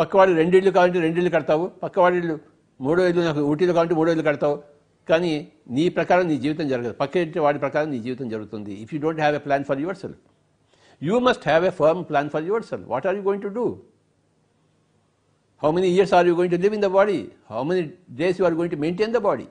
పక్కవాడు 0.00 0.32
రెండిళ్ళు 0.40 0.70
కావాలంటే 0.76 1.00
రెండిళ్ళు 1.06 1.30
కడతావు 1.36 1.66
పక్కవాడి 1.82 2.16
ఇల్లు 2.20 2.34
మూడో 2.80 3.02
ఇల్లు 3.10 3.22
నాకు 3.28 3.42
ఊటీలు 3.50 3.72
కావాలంటే 3.76 3.96
మూడో 3.98 4.10
ఇల్లు 4.14 4.24
కడతావు. 4.28 4.56
కానీ 5.08 5.32
నీ 5.76 5.84
ప్రకారం 5.98 6.24
నీ 6.30 6.36
జీవితం 6.44 6.66
జరగదు. 6.72 6.94
పక్క 7.00 7.16
ఇంటి 7.24 7.38
వాడి 7.44 7.58
ప్రకారం 7.64 7.88
నీ 7.94 7.98
జీవితం 8.06 8.26
జరుగుతుంది. 8.34 8.72
If 8.82 8.90
you 8.94 8.98
don't 9.04 9.20
have 9.24 9.36
a 9.40 9.42
plan 9.46 9.64
for 9.70 9.80
your 9.84 9.98
self 10.02 10.20
you 11.02 11.14
must 11.28 11.46
have 11.50 11.64
a 11.70 11.72
firm 11.80 12.02
plan 12.10 12.30
for 12.34 12.44
your 12.50 12.66
self 12.70 12.86
what 12.94 13.06
are 13.08 13.16
you 13.18 13.22
going 13.28 13.44
to 13.46 13.52
do 13.58 13.66
how 15.62 15.70
many 15.76 15.88
years 15.96 16.14
are 16.16 16.26
you 16.28 16.34
going 16.38 16.54
to 16.56 16.60
live 16.64 16.74
in 16.78 16.84
the 16.86 16.90
body 16.98 17.18
how 17.52 17.62
many 17.70 17.82
days 18.20 18.40
you 18.40 18.46
are 18.48 18.56
going 18.58 18.74
to 18.74 18.80
maintain 18.84 19.14
the 19.18 19.20
body 19.28 19.46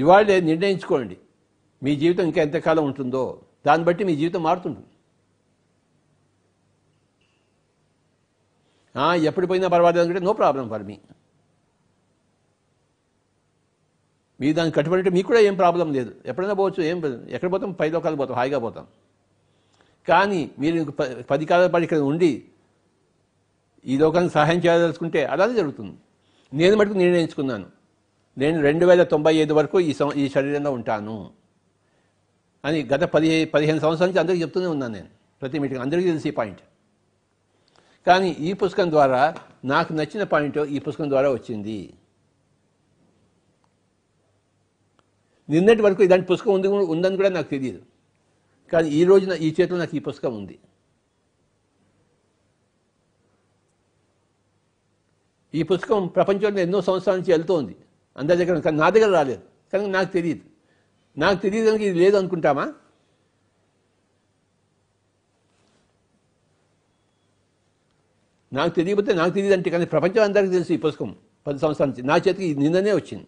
ఇవాళ 0.00 0.24
నిర్ణయించుకోండి. 0.50 1.16
మీ 1.82 1.92
జీవితం 2.02 2.24
ఇంకా 2.28 2.40
ఎంతకాలం 2.46 2.84
ఉంటుందో 2.90 3.22
దాన్ని 3.66 3.84
బట్టి 3.88 4.02
మీ 4.08 4.14
జీవితం 4.20 4.42
మారుతుంటుంది. 4.46 4.88
ఎప్పుడు 9.28 9.46
పోయినా 9.50 9.68
పర్వాలేదు 9.74 10.04
అంటే 10.04 10.22
నో 10.28 10.32
ప్రాబ్లం 10.40 10.64
ఫర్ 10.72 10.84
మీ. 10.88 10.96
మీరు 14.42 14.56
దానికి 14.56 14.76
కట్టుబడి 14.76 15.10
మీకు 15.10 15.26
కూడా 15.26 15.40
ఏం 15.40 15.54
ప్రాబ్లం 15.54 15.92
లేదు. 15.92 16.14
ఎప్పుడైనా 16.26 16.54
పోవచ్చు 16.54 16.82
ఏం 16.82 17.26
ఎక్కడ 17.30 17.52
పోతాం? 17.52 17.72
పై 17.72 17.90
లోకాలు 17.90 18.16
పోతాం 18.16 18.36
హాయిగా 18.36 18.58
పోతాం. 18.58 18.86
కానీ 20.08 20.50
మీరు 20.58 20.90
ప- 20.90 21.24
పది 21.30 21.44
కాలాల 21.44 21.66
పాటు 21.66 21.84
ఇక్కడ 21.84 21.98
ఉండి 21.98 22.44
ఈ 23.86 23.98
లోకానికి 23.98 24.34
సహాయం 24.34 24.58
చేయదలుచుకుంటే 24.58 25.24
అలానే 25.24 25.54
జరుగుతుంది. 25.54 25.96
నేను 26.54 26.76
మటుకు 26.76 26.94
నిర్ణయించుకున్నాను. 26.94 27.66
నేను 28.38 28.62
రెండు 28.62 28.86
వేల 28.86 29.02
తొంభై 29.02 29.34
ఐదు 29.34 29.54
వరకు 29.54 29.80
ఈ 29.80 29.92
సం 29.92 30.12
ఈ 30.12 30.28
శరీరంలో 30.28 30.72
ఉంటాను 30.72 31.30
అని 32.64 32.84
గత 32.84 33.02
పది 33.04 33.44
పదిహేను 33.44 33.80
సంవత్సరాల 33.80 34.08
నుంచి 34.08 34.20
అందరికీ 34.20 34.42
చెప్తూనే 34.42 34.66
ఉన్నాను 34.66 34.94
నేను. 34.94 35.06
ప్రతి 35.40 35.58
మీటింగ్ 35.58 35.80
అందరికీ 35.80 36.08
తెలిసి 36.08 36.28
ఈ 36.28 36.32
పాయింట్. 36.32 36.60
కానీ 38.06 38.30
ఈ 38.30 38.52
పుస్తకం 38.52 38.90
ద్వారా 38.90 39.34
నాకు 39.64 39.92
నచ్చిన 39.92 40.22
పాయింట్ 40.22 40.58
ఈ 40.58 40.78
పుస్తకం 40.78 41.10
ద్వారా 41.10 41.30
వచ్చింది. 41.30 41.94
నిన్నటి 45.52 45.82
వరకు 45.82 46.02
ఇలాంటి 46.02 46.26
పుస్తకం 46.26 46.52
ఉంది 46.54 46.68
ఉందని 46.68 47.16
కూడా 47.16 47.28
నాకు 47.28 47.50
తెలియదు. 47.50 47.82
కానీ 48.72 48.88
ఈ 48.90 49.04
రోజున 49.04 49.32
ఈ 49.32 49.48
చేతిలో 49.60 49.78
నాకు 49.78 49.96
ఈ 49.96 49.98
పుస్తకం 49.98 50.36
ఉంది. 50.36 50.58
ఈ 55.54 55.62
పుస్తకం 55.62 56.06
ప్రపంచంలో 56.06 56.60
ఎన్నో 56.60 56.80
సంవత్సరాల 56.82 57.16
నుంచి 57.16 57.32
వెళ్తోంది. 57.32 57.76
అందరి 58.16 58.36
దగ్గర 58.36 58.60
కానీ 58.60 58.76
నా 58.76 58.90
దగ్గర 58.90 59.10
రాలేదు. 59.12 59.42
కనుక 59.72 59.86
నాకు 59.86 60.12
తెలియదు. 60.12 60.44
నాకు 61.16 61.42
తెలియదు 61.42 61.68
కనుక 61.68 61.80
ఇది 61.80 61.98
లేదు 61.98 62.16
అనుకుంటామా? 62.16 62.66
నాకు 68.52 68.74
తెలియకపోతే 68.74 69.14
నాకు 69.14 69.34
తెలియదు 69.34 69.56
అంటే 69.56 69.70
కానీ 69.70 69.84
ప్రపంచం 69.84 70.22
అందరికీ 70.22 70.52
తెలుసు 70.52 70.72
ఈ 70.72 70.76
పుస్తకం. 70.76 71.16
పది 71.46 71.58
సంవత్సరాల 71.58 71.88
నుంచి. 71.88 72.02
నా 72.02 72.16
చేతికి 72.16 72.54
నిన్ననే 72.54 72.92
వచ్చింది. 72.92 73.26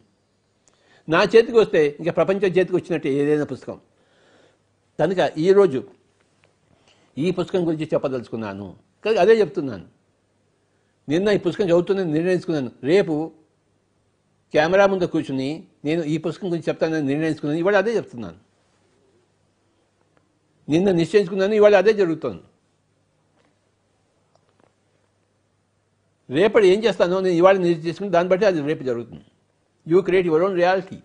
నా 1.09 1.23
చేతికి 1.23 1.59
వస్తే 1.59 1.97
ఇంకా 2.01 2.13
ప్రపంచం 2.13 2.43
చేతికి 2.43 2.77
వచ్చినట్టు 2.77 3.09
ఏదైనా 3.09 3.45
పుస్తకం. 3.45 3.81
కనుక 5.01 5.39
ఈరోజు 5.39 5.85
ఈ 7.19 7.31
పుస్తకం 7.31 7.67
గురించి 7.69 7.89
చెప్పదలుచుకున్నాను. 7.95 8.77
కానీ 9.05 9.17
అదే 9.17 9.41
చెప్తున్నాను. 9.41 9.85
నిన్న 11.09 11.29
ఈ 11.29 11.39
పుస్తకం 11.39 11.67
చదువుతుందని 11.67 12.13
నిర్ణయించుకున్నాను. 12.13 12.71
రేపు 12.83 13.33
కెమెరా 14.53 14.87
ముందు 14.87 15.05
కూర్చుని 15.05 15.65
నేను 15.85 16.03
ఈ 16.03 16.19
పుస్తకం 16.19 16.49
గురించి 16.49 16.65
చెప్తానని 16.69 17.07
నిర్ణయించుకున్నాను. 17.07 17.59
ఇవాళ 17.59 17.77
అదే 17.77 17.97
చెప్తున్నాను. 17.97 18.37
నిన్న 20.69 20.91
నిశ్చయించుకున్నాను 20.91 21.55
ఇవాళ 21.55 21.77
అదే 21.77 21.93
జరుగుతోంది. 21.93 22.43
రేపటి 26.31 26.69
ఏం 26.69 26.85
చేస్తానో 26.85 27.21
నేను 27.21 27.35
ఇవాళ 27.35 27.57
నిర్ణయించుకుని 27.57 28.11
దాన్ని 28.11 28.31
బట్టి 28.31 28.47
అది 28.47 28.61
రేపు 28.61 28.83
జరుగుతుంది. 28.83 29.25
You 29.87 30.03
create 30.03 30.25
your 30.25 30.43
own 30.43 30.55
reality. 30.55 31.01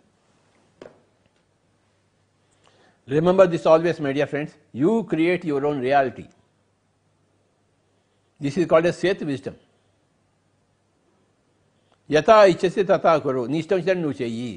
Remember 3.07 3.45
this 3.47 3.65
always, 3.65 3.99
my 3.99 4.13
dear 4.13 4.27
friends. 4.27 4.51
You 4.73 5.03
create 5.03 5.43
your 5.43 5.65
own 5.65 5.80
reality. 5.82 6.27
This 8.41 8.57
is 8.57 8.67
called 8.67 8.86
as 8.86 8.97
Seth 8.97 9.23
wisdom. 9.23 9.55
యథా 12.09 12.36
ఇచ్చసి 12.51 12.82
తథా 12.89 13.11
కురు 13.23 13.41
నీ 13.51 13.57
ఇష్టం 13.61 13.77
వచ్చినట్టు 13.77 14.01
నువ్వు 14.03 14.17
చెయ్యి 14.21 14.53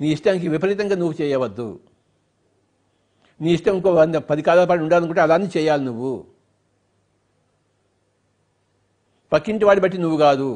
నీ 0.00 0.08
ఇష్టానికి 0.16 0.46
విపరీతంగా 0.52 0.96
నువ్వు 1.00 1.14
చేయవద్దు 1.20 1.66
నీ 3.40 3.48
ఇష్టం 3.56 3.74
ఇంకో 3.78 3.92
వంద 3.96 4.16
పది 4.28 4.42
కాలాల 4.48 4.66
పాటు 4.70 4.84
ఉండాలనుకుంటే 4.86 5.22
అలానే 5.24 5.48
చేయాలి 5.56 5.84
నువ్వు 5.88 6.12
పక్కింటి 9.32 9.66
వాడి 9.68 9.82
బట్టి 9.84 9.98
నువ్వు 10.04 10.18
కాదు 10.26 10.48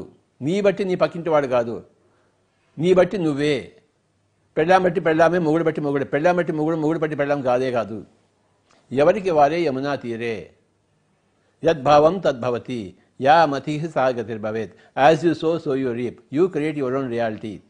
నీ 0.42 0.60
బట్టి 0.60 0.84
నీ 0.84 0.94
పక్కింటి 0.94 1.30
వాడు 1.30 1.46
కాదు. 1.46 1.84
నీ 2.78 2.94
బట్టి 2.94 3.18
నువ్వే. 3.18 3.82
పెళ్ళాం 4.56 4.82
బట్టి 4.82 5.00
పెళ్ళామే 5.00 5.38
మొగుడు 5.38 5.64
బట్టి 5.64 5.80
మొగుడు. 5.80 6.04
పెళ్ళాం 6.04 6.36
బట్టి 6.36 6.52
మొగుడు 6.52 6.76
మొగుడు 6.76 6.98
బట్టి 6.98 7.16
పెళ్ళాం 7.16 7.42
కాదే 7.42 7.70
కాదు. 7.70 8.06
ఎవరికి 8.92 9.30
వారే 9.30 9.62
యమునా 9.62 9.94
తీరే. 9.94 10.54
యద్భావం 11.64 12.18
తద్భవతి 12.18 12.94
యా 13.20 13.46
మతి 13.46 13.88
సా 13.88 14.08
గతిర్భవేత్ 14.08 14.74
as 14.98 15.26
you 15.26 15.34
sow 15.34 15.58
so 15.58 15.76
you 15.76 15.92
reap 15.92 16.20
you 16.32 16.46
create 16.46 16.78
your 16.78 16.94
own 16.94 17.10
reality 17.10 17.60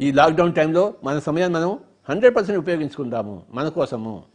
ఈ 0.00 0.12
లాక్డౌన్ 0.12 0.54
టైంలో 0.54 0.94
మన 1.04 1.18
సమయాన్ని 1.18 1.58
మనం 1.58 1.78
హండ్రెడ్ 2.08 2.36
పర్సెంట్ 2.36 2.60
ఉపయోగించుకుందాము 2.60 3.46
మన 3.50 3.68
కోసము. 3.68 4.31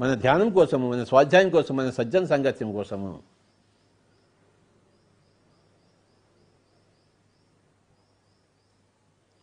మన 0.00 0.14
ధ్యానం 0.14 0.50
కోసము 0.50 0.92
మన 0.92 1.04
స్వాధ్యాయం 1.04 1.50
కోసం 1.50 1.76
మన 1.76 1.90
సజ్జన 1.90 2.24
సంగత్యం 2.24 2.72
కోసము. 2.72 3.22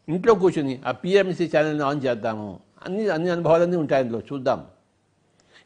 ఇంట్లో 0.10 0.34
కూర్చుని 0.34 0.84
ఆ 0.86 0.92
పిఎంసీ 0.92 1.52
ఛానల్ని 1.58 1.84
ఆన్ 1.84 2.02
చేద్దాము. 2.06 2.60
అన్ని 2.84 3.10
అన్ని 3.10 3.30
అనుభవాలన్నీ 3.30 3.76
ఉంటాయి 3.76 4.04
అందులో 4.04 4.20
చూద్దాం. 4.20 4.68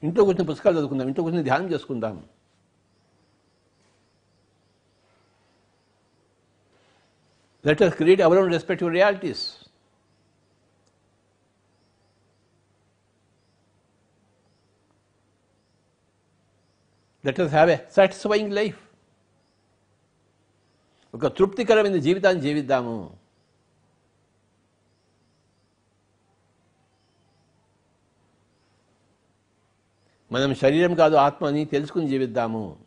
ఇంట్లో 0.03 0.23
కూర్చుని 0.23 0.47
పుస్తకాలు 0.47 0.77
చదువుకుందాం 0.77 1.07
ఇంట్లో 1.07 1.23
కూర్చుని 1.23 1.43
ధ్యానం 1.43 1.71
చేసుకుందాం. 1.73 2.25
Let 7.65 7.81
us 7.83 8.21
our 8.21 8.39
our 8.39 8.51
respective 8.51 8.91
realities. 8.91 9.68
Let 17.29 17.39
us 17.39 17.51
have 17.51 17.69
a 17.69 17.77
satisfying 17.91 18.53
life 18.53 18.89
ఒక 21.13 21.27
తృప్తికరమైన 21.27 21.95
జీవితాన్ని 21.95 22.41
జీవిద్దాము. 22.41 23.17
మనం 30.31 30.55
శరీరం 30.55 30.95
కాదు 30.95 31.15
ఆత్మ 31.15 31.45
అని 31.45 31.65
తెలుసుకుని 31.65 32.07
జీవిద్దాము. 32.07 32.79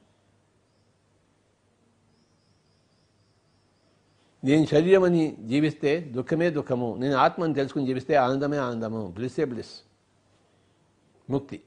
నేను 4.45 4.67
శరీరం 4.67 5.03
అని 5.03 5.37
జీవిస్తే 5.37 6.01
దుఃఖమే 6.01 6.51
దుఃఖము. 6.51 6.97
నేను 6.99 7.17
ఆత్మని 7.17 7.55
తెలుసుకుని 7.55 7.87
జీవిస్తే 7.87 8.15
ఆనందమే 8.15 8.57
ఆనందము. 8.57 9.07
బ్లిస్సే 9.09 9.45
బ్లిస్ 9.45 9.81
ముక్తి. 11.31 11.63